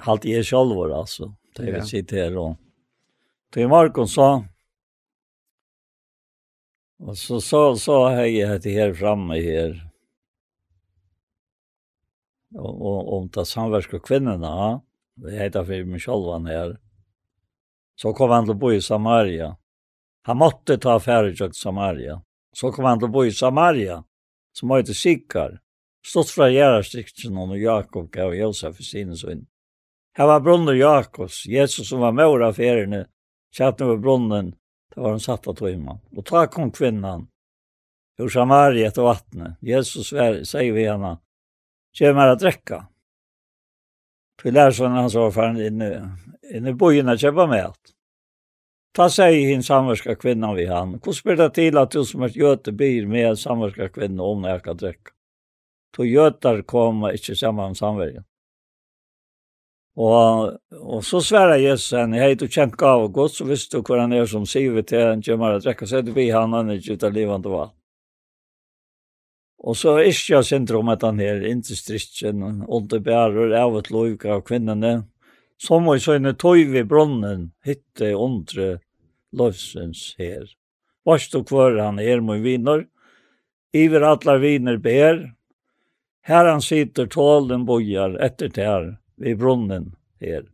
[0.00, 2.56] halt er själva alltså det vill sitta här och
[3.52, 4.44] till morgon så
[7.06, 9.90] Och så så så har jag det här framme här.
[12.54, 14.82] Och och om ta samverkar kvinnorna.
[15.14, 16.80] Det heter för mig själv här.
[17.96, 19.56] Så kom han till bo i Samaria.
[20.22, 22.22] Han måtte ta affärer till Samaria.
[22.52, 24.04] Så kom han till bo i Samaria
[24.52, 25.60] som har ett sikar.
[26.06, 29.46] Stått fra gjerrastrikten og Jakob gav Josef i sine sønn.
[30.16, 33.06] Her var brunner Jakobs, Jesus som var med av feriene,
[33.56, 34.54] kjatt over brunnen,
[34.94, 35.98] Det var han satt av timmen.
[36.16, 37.26] Og ta kom kvinnan
[38.18, 39.56] ur Samaria etter vattnet.
[39.60, 41.16] Jesus sier vi henne,
[41.98, 42.86] ge mig att dräcka.
[44.42, 46.18] Pilarsson han sa for han inne,
[46.54, 47.80] inne i bojen att köpa mat.
[48.94, 50.98] Ta seg hin samverska kvinnan vi han.
[51.02, 54.50] Hvor spyr det til at du som er gjøte byr med samverska kvinna om når
[54.50, 55.10] jeg kan dräcka?
[55.96, 58.24] Då götar kom ikkje saman samverkan.
[59.94, 63.86] Og, og så sværer Jesus han, hei, du kjent gav og godt, så visste du
[63.86, 66.56] hvor han er som sier til en kommer å drekke, så er det vi han
[66.56, 67.74] han ikke ut av livende vann.
[69.64, 73.78] Og så er ikke jeg syndrom at han her, ikke strikken, og det bærer av
[73.78, 74.96] et lov av kvinnene,
[75.62, 78.80] som og sånne tøy ved bronnen, hytte ondre
[79.32, 80.50] lovsens her.
[81.06, 82.84] Vars du kvar han er med viner,
[83.72, 85.22] iver atler viner ber,
[86.26, 89.92] her han sitter tålen bojar etter til her, vid brunnen
[90.22, 90.44] her.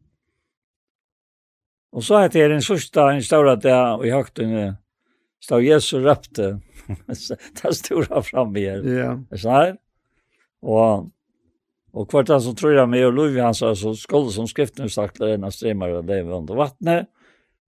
[1.91, 4.67] Og så heter det en sørsta, en større dag, og i høgtene,
[5.43, 6.53] stod Jesu røpte,
[7.07, 8.85] det stora framme her.
[8.87, 9.15] Ja.
[9.31, 9.73] Er sånn her?
[10.61, 11.09] Og,
[11.95, 14.91] og hvert han som tror jeg med, og lov han sa, så skulle som skriften
[14.93, 17.11] sagt, det ena strømmer og leve under vattnet.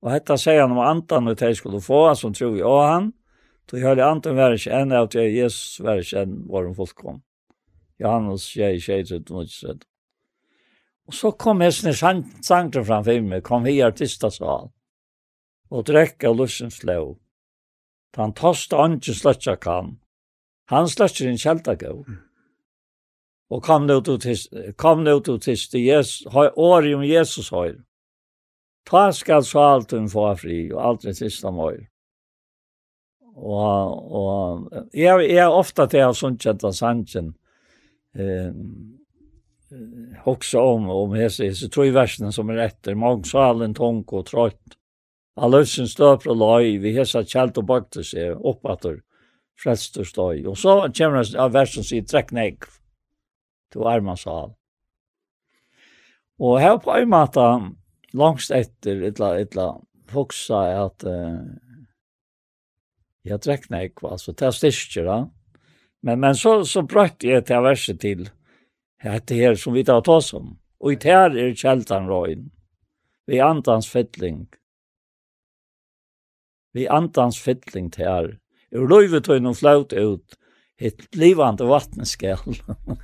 [0.03, 3.13] Og dette sier han om antan og det skulle få, som tror vi og han.
[3.71, 7.23] Så jeg hørte antan være ikke enn, og Jesus være ikke enn, var en fullkom.
[8.03, 9.87] Johannes 6, 6, 7, 8, 7.
[11.09, 14.71] Og så kom hesten i sangren framfor meg, kom vi i artistasal,
[15.73, 17.17] og drekka lussens lov.
[18.17, 19.97] Han tosta ånden sløtja kan.
[20.71, 22.05] Han sløtja en kjelta gav.
[23.53, 27.81] Og kom nå til tiste, kom nå til tiste, jes, åri om Jesus høyr.
[28.89, 31.85] Ta skal så alt hun få fri, og alt det tiste om høyr.
[33.33, 37.31] Og, og jeg, jeg er ofte til å har sunnkjent av sannsjen,
[38.13, 38.65] um,
[40.25, 44.63] också om om hese så tror i versen som är efter magsalen tonk och trött.
[45.37, 48.85] Allösen står på loj vi hesa chalt och bakter sig uppåt
[49.63, 50.47] frälster stoj.
[50.47, 52.59] Och så kommer av versen sig träcknägg
[53.73, 54.55] till armansal.
[56.39, 57.71] Och här på en måte
[58.13, 61.41] langst efter illa illa huxa att uh,
[63.23, 65.27] jag träcknägg alltså det styrker.
[66.03, 68.31] Men men så så bröt jag till verset till
[69.03, 70.57] det her som vi tar oss om.
[70.83, 72.51] Og i tær er kjeltan røyen.
[73.27, 74.47] Vi andans fettling.
[76.75, 78.37] Vi andans fettling tær.
[78.73, 80.39] Ur løyvetøyen og flaut ut,
[80.83, 82.57] et livande vattneskjell.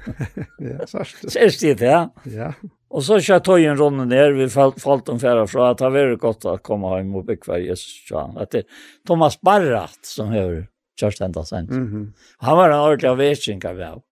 [0.70, 1.28] ja, sørst.
[1.28, 1.98] Sørst i det,
[2.32, 2.48] ja.
[2.88, 6.14] Og så kjør tøyen runde ned, vi falt, falt om færa fra, at det var
[6.22, 8.08] godt å komme hjem og bekve Jesus.
[8.16, 8.64] At det
[9.06, 10.66] Thomas Barrat, som hører
[10.98, 11.70] Kjørstenda sendt.
[11.70, 12.06] Mm -hmm.
[12.38, 14.02] Han var en ordentlig avvetsinger ved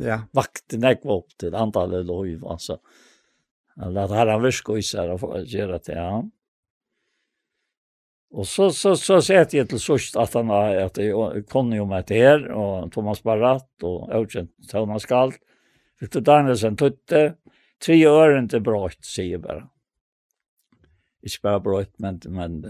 [0.00, 0.22] ja.
[0.36, 2.80] vakte nekva opp til antallet lov, altså.
[3.80, 6.20] Eller at herren virker i seg og gjør det, ja.
[8.30, 11.86] Og så, så, så sette jeg til sørst at han har, at jeg kunne jo
[11.90, 15.40] meg til her, og Thomas Barrat, og Øvkjent Thomas Galt,
[16.00, 17.24] Victor Danielsen tøtte,
[17.82, 19.66] tre øren til brøyt, sier jeg bare.
[21.26, 22.60] Ikke bare brøyt, men, men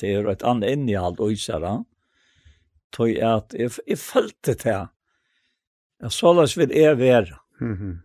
[0.00, 1.68] det er et annet innehalt, og især,
[2.92, 4.88] Tøy at jeg, jeg følte det her
[6.02, 7.38] Ja, såleis vil jeg være.
[7.60, 7.98] Mm -hmm.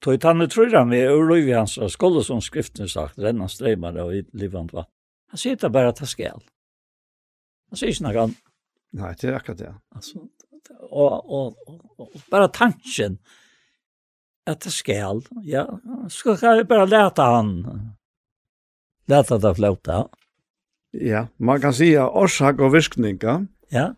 [0.00, 1.88] Tog tannet tror han vi er i hans av
[2.22, 4.88] som skriften sagt, renna streimar av livand vatt.
[5.28, 6.42] Han sier det bare at det skal.
[7.70, 8.42] Han sier ikke noe annet.
[8.92, 9.74] Nei, det er akkurat det.
[9.94, 10.18] Altså,
[10.90, 13.18] og, og, og, og bare tanken
[14.46, 15.66] at det skal, ja,
[16.10, 17.52] skal jeg bare leta han,
[19.06, 20.08] låta det flåta.
[20.92, 23.92] Ja, man kan si at årsak og virkninga, ja.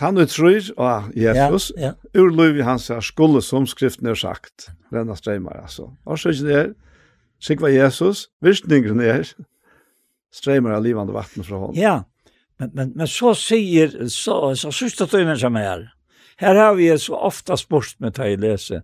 [0.00, 2.20] Han er tror og Jesus, ja, ja.
[2.20, 4.70] ur liv i hans her skulle som skriften er sagt.
[4.92, 5.90] Renna streimar, altså.
[6.08, 6.70] Årsøkjen er,
[7.40, 9.28] sikva Jesus, virkningen er,
[10.32, 12.02] streimar av livande vatten fra hånd Ja,
[12.60, 15.90] men, men, men så sier, så, så sørste tøymen som er,
[16.40, 18.82] her har vi så ofta sport med att i lese,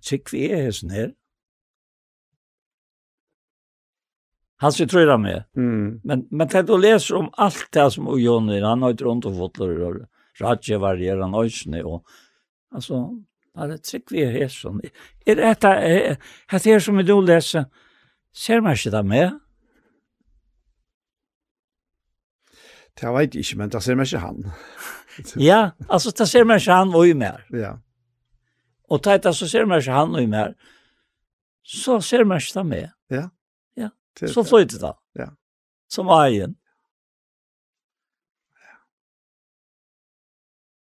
[0.00, 1.10] sikva er hesen her.
[4.62, 5.42] Han sier tror av med.
[5.58, 6.00] Mm.
[6.06, 9.40] Men, men til du läser om alt det som Ujoner, han har ikke rundt og
[9.40, 10.04] fått lører,
[10.42, 12.06] radje varieran øysene, og
[12.74, 13.04] altså,
[13.56, 14.80] det er trygg vi er sånn.
[15.26, 17.64] Er dette, er det som du då leser,
[18.32, 19.38] ser man ikke det med?
[23.00, 24.44] Det vet jeg ikke, men det ser man ikke han.
[25.50, 27.44] ja, altså, det ser man ikke han og i mer.
[27.52, 27.76] Ja.
[28.92, 30.54] Og det så ser man ikke han og i mer.
[31.64, 32.88] Så ser man ikke det med.
[33.10, 33.28] Ja.
[33.76, 33.88] Ja,
[34.28, 34.92] så flyter det.
[35.18, 35.28] Ja.
[35.88, 36.56] Som egen.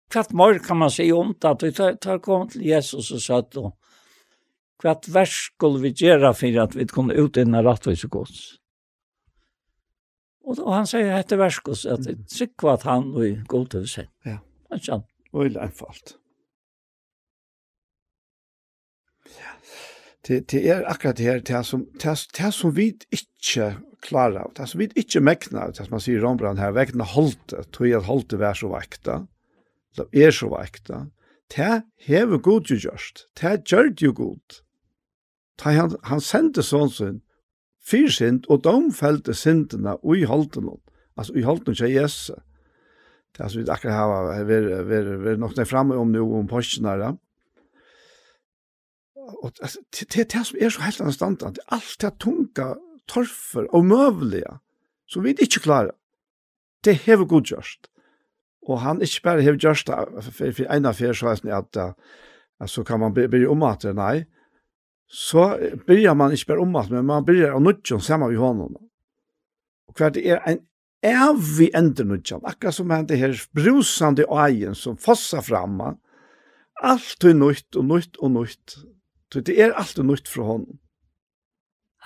[0.10, 3.22] kvart mor kan man säga om det, att vi tar, tar kom till Jesus och
[3.22, 3.78] sa att då,
[4.80, 8.54] kvart vers skulle vi göra för att vi kunde ut i den här rättvisa gods.
[10.44, 13.44] Och, och han säger att det vers gods, att det tycker att han och i
[13.48, 14.10] god sig.
[14.24, 14.38] Ja.
[14.70, 15.06] Han känner.
[15.32, 16.16] Och i länfalt.
[19.26, 19.52] Ja.
[20.28, 24.52] Det, det är akkurat det här, det som, det, det som vi inte klarar av,
[24.56, 27.88] det som vi inte mäknar, det som man säger i Rombrand här, vägna hållet, tog
[27.88, 29.14] jag att hållet var så vakta.
[29.14, 29.28] Mm
[29.98, 31.06] som er så vekta,
[31.56, 34.60] det hever god jo gjørst, det gjør det jo god.
[35.58, 37.22] Ta han, han sendte sånn sin,
[37.82, 40.76] fyr sint, og domfelte sindene og i holden
[41.18, 42.36] altså ui holden ikke Jesu.
[43.34, 46.50] Det er altså vi akkurat har vært, vært, vært nok ned fremme om noe om
[46.50, 47.18] postene her,
[49.28, 52.76] og det er det som er så helt anstandant, alt det tunga,
[53.08, 54.60] torfer og møvelige,
[55.08, 55.96] som vi ikke klarer,
[56.84, 57.90] det hever god godgjørst.
[58.68, 61.54] Og han ikke bare har gjort det, for, for en av fire så er det
[61.56, 61.78] at,
[62.60, 64.26] at så kan man begynne om at det, nei.
[65.08, 65.54] Så
[65.88, 68.76] begynner man ikke bare om at men man begynner å nødgjøre sammen med hånden.
[69.88, 70.66] Og hva det er en
[71.06, 75.96] evig endernødgjøre, akkurat som han det her brusende øyen som fosser fremme.
[76.84, 78.76] Alt er nødt og nødt og nødt.
[79.34, 80.80] Så det er alt er nødt fra hånden.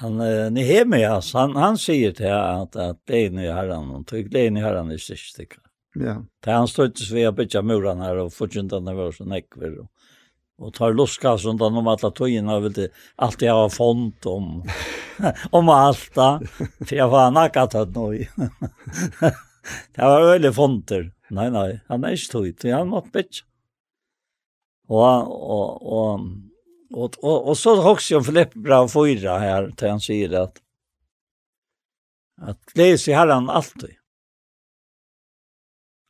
[0.01, 0.21] Han
[0.53, 4.53] Nehemias, han, han sier til at, at det er nye herren, og tog det er
[4.53, 5.45] nye herren i siste
[5.93, 6.25] Ja.
[6.43, 9.79] Det han stöttes vi att bytja muran här och fortjuntarna var så näckver.
[9.79, 9.91] Och,
[10.57, 14.63] og tar luska sånt där om alla tojina vill det alltid ha font om
[15.51, 16.41] om alt da,
[16.85, 18.11] För jag var nakket att nå.
[19.95, 21.11] det var veldig fonter.
[21.29, 23.45] Nej nej, han är inte tog, han måtte bytja.
[24.87, 26.19] Og, och och
[26.93, 30.57] Och, och, och så också jag Filipp bra fyra här, til han sier att
[32.41, 33.95] att läs i herren alltid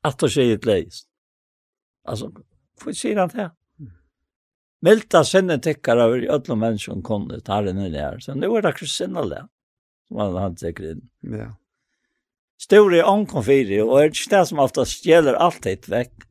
[0.01, 1.01] att och sig ett läs.
[2.03, 2.31] Alltså,
[2.79, 3.51] får han det här.
[4.81, 8.19] Melta sände täckar över alla människor kunde ta den där.
[8.19, 9.47] Så nu är det ikke sinne det.
[10.07, 11.09] Som han hade säkert in.
[11.21, 11.55] Ja.
[12.61, 14.81] Stor Stora ankonfiri og er ikke det som ofta
[15.37, 16.27] alt hit vekk.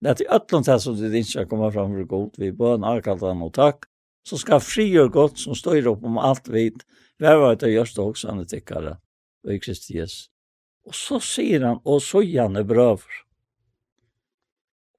[0.00, 2.30] Det er til öllum det som det ikke ska komma fram for god.
[2.38, 3.84] Vi bön arkaltan och takk.
[4.24, 6.84] Så skal fri og godt som står opp om alt vidt.
[7.18, 8.96] Hver var det görs det också anetikkare.
[9.44, 10.30] Og i Kristi Jesus.
[10.86, 13.22] Og så sier han, og så gjerne brøver.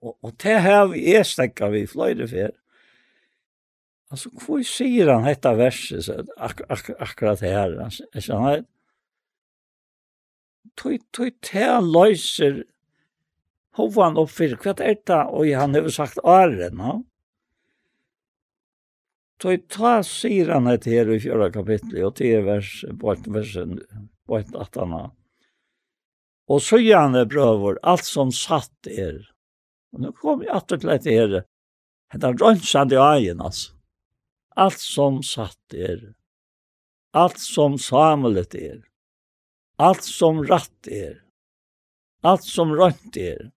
[0.03, 2.55] Og, og det her vi er stekka vi fløyre for.
[4.11, 7.75] Altså, hvor sier han dette verset, så, ak ak akkurat her?
[7.79, 8.63] han Jeg kjenner,
[10.79, 12.63] tog, tog, tog, løyser
[13.79, 17.01] hovan opp for hva er det, og han har sagt ære, no?
[19.43, 23.55] Tog, ta, sier han dette her i fjøra kapitlet, og til vers, på et vers,
[24.27, 25.07] på et atana.
[25.07, 25.26] Mm
[26.47, 29.19] Og så gjerne brøver, alt som satt er.
[29.93, 31.39] Og nå kom jeg alltid til dette her,
[32.13, 33.73] henne rønnsand i øyen, altså.
[34.57, 36.13] Alt som satt er.
[37.13, 38.79] Alt som samlet er.
[39.77, 41.19] Alt som ratt er.
[42.25, 43.51] Alt som rønt er.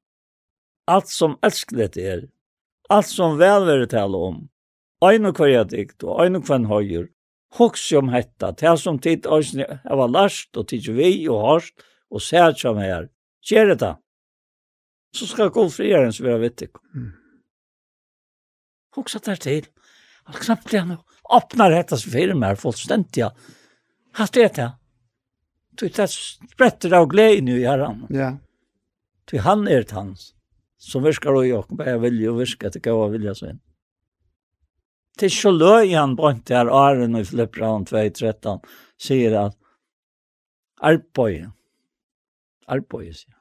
[0.86, 2.26] Allt som elsklet er.
[2.92, 4.42] Allt som velvære tale om.
[5.00, 7.08] Ein og kvar dikt og ein og kvar høyer.
[7.56, 12.22] Hoks om hetta, tær som tid øysni var last og tid vi og harst og
[12.22, 13.08] ser som er.
[13.46, 13.94] Gjør det da.
[15.16, 16.82] Så skal gå frieren som vi har vitt ikke.
[16.94, 17.12] Mm.
[18.96, 19.70] Hoksa der til.
[20.26, 23.30] Han knappt det og åpner dette som firma meg fullstendig.
[24.18, 24.70] Hatt det det.
[25.78, 28.04] Du tar spretter av gleden i herren.
[28.10, 28.34] Ja.
[29.30, 30.32] Du han er et hans.
[30.80, 33.60] Som virker og jeg, bare vilje og virker til gav og vilje sin.
[35.20, 38.62] Til så løy han på brant der Aren i Filippran 2.13
[39.00, 39.56] sier at
[40.80, 41.50] arbeid
[42.70, 43.36] arbeid, sier.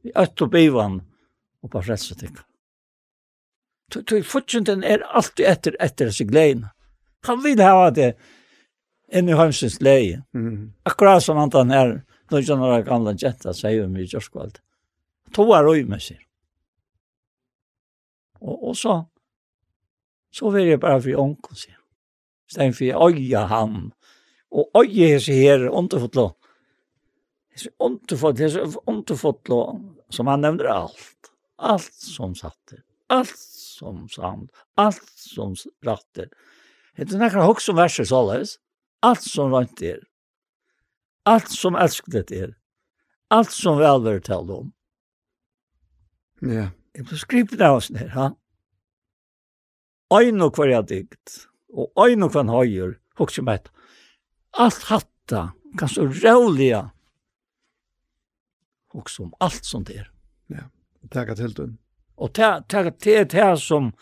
[0.00, 1.00] Vi øtt og bivan
[1.60, 2.40] og bare frelse tikk.
[3.90, 6.70] Tøy er alltid etter etter seg gleina.
[7.26, 8.14] Han vil ha det
[9.10, 10.22] enn i hansens leie.
[10.32, 10.72] Mm.
[10.86, 11.94] Akkurat som han den her,
[12.30, 14.60] når han har gamla jenta, sier vi i kjørskvald.
[15.34, 16.20] er røy med seg.
[18.40, 19.02] Og, og så,
[20.32, 21.76] så vil jeg bare for onkel, sier.
[22.50, 23.90] Stein for jeg øya han,
[24.50, 26.30] og øye seg her, underfotlå
[27.78, 29.48] underfått, det är så underfått
[30.08, 31.32] som han nevner allt.
[31.56, 35.54] Allt som satte, allt som sand, allt som
[35.84, 36.30] ratter.
[36.96, 38.58] Det er näkra hokk som verser således.
[39.00, 40.00] Allt som rönt er.
[41.24, 42.56] Allt som älskade er.
[43.30, 44.72] Allt som välvärd tal om.
[46.40, 46.70] Ja.
[46.92, 48.32] Det blir skrivet av oss ned, ha?
[50.10, 51.36] Öjn hver jeg dikt.
[51.72, 53.70] Och öjn hver han høyer, hokk som et.
[54.58, 56.90] Allt hatta kan så råliga
[58.92, 60.10] och som allt det er.
[60.48, 60.64] Ja.
[61.10, 61.66] takk til du.
[62.16, 63.92] Og takk til det som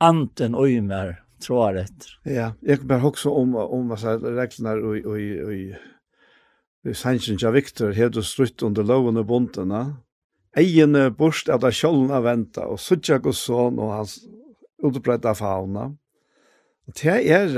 [0.00, 1.86] anten öjmer tror jag
[2.24, 5.76] Ja, jeg kan bare också om om vad reglene og, og, og, og,
[6.88, 9.96] og sannsyn ja Victor hevde strutt under loven og bondene.
[10.56, 14.22] Egene borst av det kjølna venta, og suttja sånn, og hans
[14.82, 15.90] utbredda fauna.
[16.86, 17.56] Og Det er,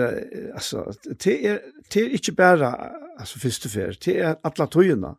[0.55, 1.61] altså, det er,
[1.95, 2.73] det er ikke bare,
[3.19, 5.15] altså, første fer, det er atla tøyene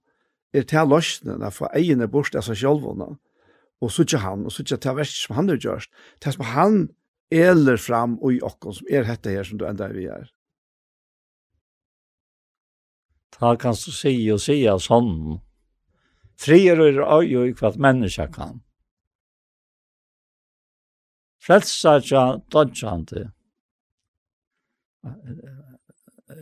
[0.53, 3.11] er til løsnen, for egen er bort av seg sjølvånda,
[3.79, 6.49] og så ikke han, og så ikke til verst som han har gjort, til som
[6.53, 6.79] han
[7.31, 10.29] eller fram og i okken som er hette her som du enda vi er.
[13.35, 15.39] Ta kan du si og si av sånn.
[16.39, 18.61] Frier er øy og hva menneska kan.
[21.39, 23.29] Frelsa tja dodjante.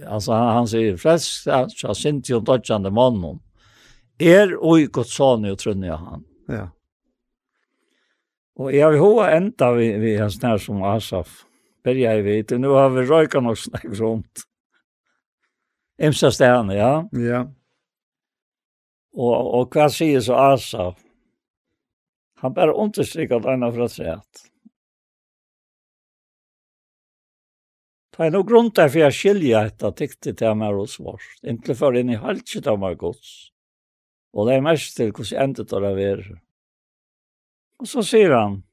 [0.07, 3.41] Altså han, han sier, frelsa tja sinti og dodjante mannen
[4.19, 6.25] er oi godt sånn jo trunne jeg han.
[6.49, 6.65] Ja.
[8.57, 11.43] Og jeg vil hova enda vi, vi har snær som Asaf.
[11.85, 14.47] Ber jeg vet, nu nå har vi røyka nok snakk rundt.
[16.01, 16.91] Imsa stene, ja.
[17.13, 17.43] Ja.
[19.17, 20.97] Og, og hva sier så Asaf?
[22.41, 24.43] Han bare understryker at han har fått sett.
[28.13, 31.77] Ta er noe grunn der for jeg skiljer etter tiktet til meg hos vårt, inntil
[31.77, 33.33] for inn i halvkjøtt av meg gods.
[34.33, 36.23] Og det er mest til hvordan endet det er.
[37.79, 38.63] Og så sier han,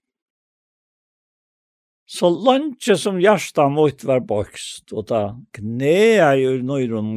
[2.06, 7.14] Så langt som hjertet mot var bokst, og da knea jeg ur nøyron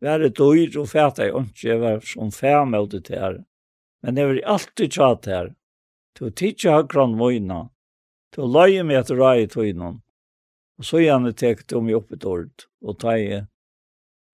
[0.00, 3.44] Var det dyr og fæta jeg ikke, jeg var som fæm av det her.
[4.02, 5.54] Men jeg var alltid tjatt her.
[6.14, 7.70] Du tidsi har kran møyna.
[8.34, 10.02] Du løy meg etter i tøynon.
[10.78, 13.42] Og så gjerne tekte om i oppet ord, og i.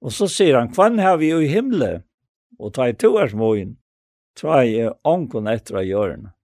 [0.04, 2.02] Og så sier han, kvann har vi jo i himmelen?
[2.58, 3.76] og ta i to er småin,
[4.38, 6.34] tra i onkon etter av hjørne.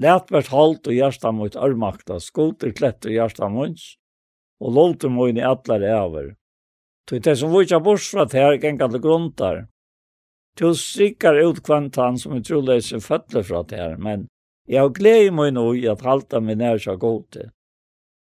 [0.00, 3.84] Læt vært halt og hjertet mot ørmakta, skoter kletter hjertet munns,
[4.58, 6.34] og låter mot i atler over.
[7.06, 9.66] Tog det som vitsja bors fra her gengar til gruntar.
[10.58, 14.28] Til strikkar ut kvantan som jeg tror leser fødler fra her, men
[14.66, 17.50] jeg har glede meg nå i at halta min nær så god til.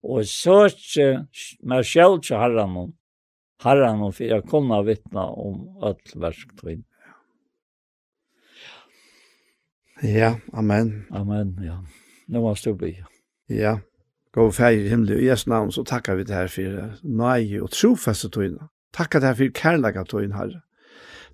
[0.06, 1.26] Og søkje
[1.66, 2.92] meg sjølv til herran
[3.64, 6.84] herran for jeg kunne vittna om öll versktvinn.
[10.02, 11.06] Ja, amen.
[11.10, 11.84] Amen, ja.
[12.28, 12.92] Nå var stå be.
[13.50, 13.78] Ja.
[14.32, 17.72] Gå feir i himmel i Jesu navn, så takkar vi det her for nøye og
[17.74, 18.68] trofeste tøyne.
[18.94, 20.62] Takkar det her for kærlega tøyne, Herre.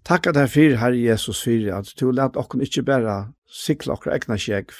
[0.04, 4.14] Takkar det her for, Herre Jesus, for at du lät okken ikke bare sikla okker
[4.16, 4.72] egna kjegv.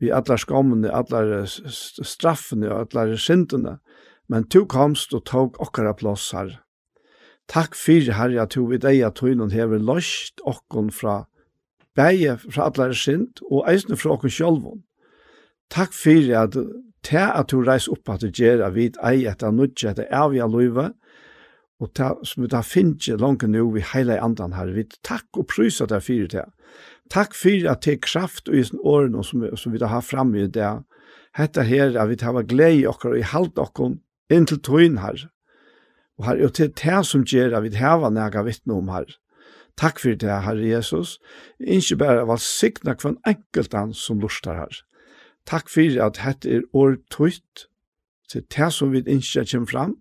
[0.00, 3.78] Vi allar skommene, allar straffene og allar syndene.
[4.28, 6.60] Men du komst og tog okkara plass, Herre.
[7.48, 11.22] Takk for, Herre, at du vid eia tøyne hever løst okken fra
[11.96, 14.82] bæje fra allare synd og eisne fra okkur sjálvun.
[15.72, 16.56] Takk fyrir at
[17.02, 20.46] te at du reis opp at du gjer at vi ei etta nudje etter avja
[20.46, 20.92] løyve,
[21.82, 25.48] og ta, som vi da finnje langt nu vi heile andan her, vi takk og
[25.50, 26.44] prysa der fyrir te.
[27.10, 30.46] Takk fyrir at te kraft og isen åren som, som vi da har framme i
[30.46, 30.70] det,
[31.34, 33.96] hetta her at vi tar glei i okkar og i halvt okkar
[34.32, 35.26] inntil tøyn her.
[36.20, 39.08] Og her er jo til te som gjer at vi hava nega vittne om her.
[39.80, 41.18] Takk for det, Herre Jesus.
[41.60, 44.80] Ikke bare var signa kvann enkelt han som lustar her.
[45.48, 47.68] Takk for at hette er år tøyt,
[48.30, 49.96] til det som vi ikke kommer fram.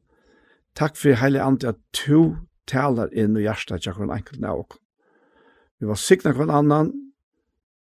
[0.76, 2.36] Takk for hele andre at to
[2.68, 4.78] taler inn i hjertet til kvann enkelt av oss.
[5.82, 6.92] Vi var signa kvann annan,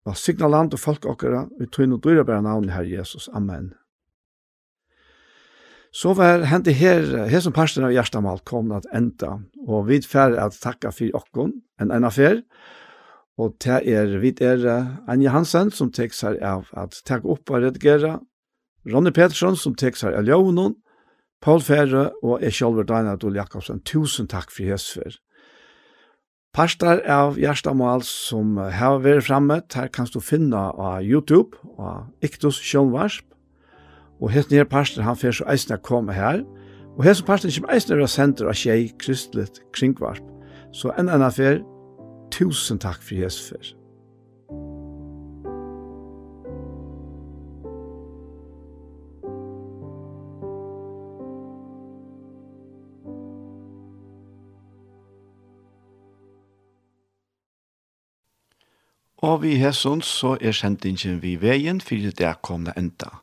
[0.05, 3.29] var signa land og folk okkara, vi tog inn og dyrer bare Herre Jesus.
[3.33, 3.73] Amen.
[5.91, 10.39] Så var hentet her, her som parsten av Gjerstamal kom at enda, og vi færre
[10.39, 12.39] at takka for okkon, en ena fær,
[13.41, 14.63] og det er, vi er
[15.09, 18.19] Anja Hansen som tek seg av at takk opp og redigere,
[18.87, 20.77] Ronny Petersson som tek seg av Ljøvnån,
[21.41, 25.17] Paul Færre og jeg selv Daniel Adol Jakobsen, tusen takk for hesfer.
[26.51, 32.59] Parstar av Gjerstamal som har vært framme, her kan du finne av YouTube og Iktus
[32.59, 33.30] Sjønvarsp,
[34.21, 36.43] Og hesten her pastor, han fer så eisne å komme her.
[36.97, 40.23] Og hesten pastor, kommer eisne å senter av tjei kristelig kringvarp.
[40.71, 41.63] Så enn enn fer,
[42.31, 43.71] tusen takk for Jesus fer.
[59.21, 63.19] Og vi hessons så er sendingen vi veien fyrir det kom det enda.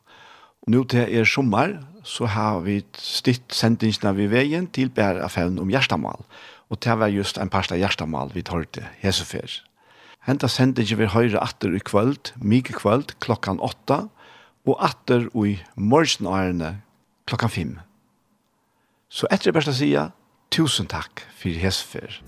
[0.69, 6.21] Nu til er sommer, så har vi stitt sendingsene ved veien til bæreaffæren om Gjerstamal.
[6.69, 9.49] Og det var just en parst av Gjerstamal vi tar til Hesefer.
[10.27, 14.03] Henta sendingen vil høyre atter i kvöld, mye kvöld, klokkan åtta,
[14.67, 16.75] og atter i morgenårene
[17.25, 17.73] klokkan fem.
[19.09, 20.11] Så etter det beste sida,
[20.53, 22.21] tusen takk for Hesefer.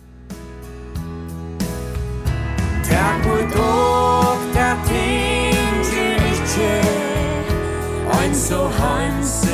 [2.89, 3.70] Takk for
[8.51, 9.50] so hands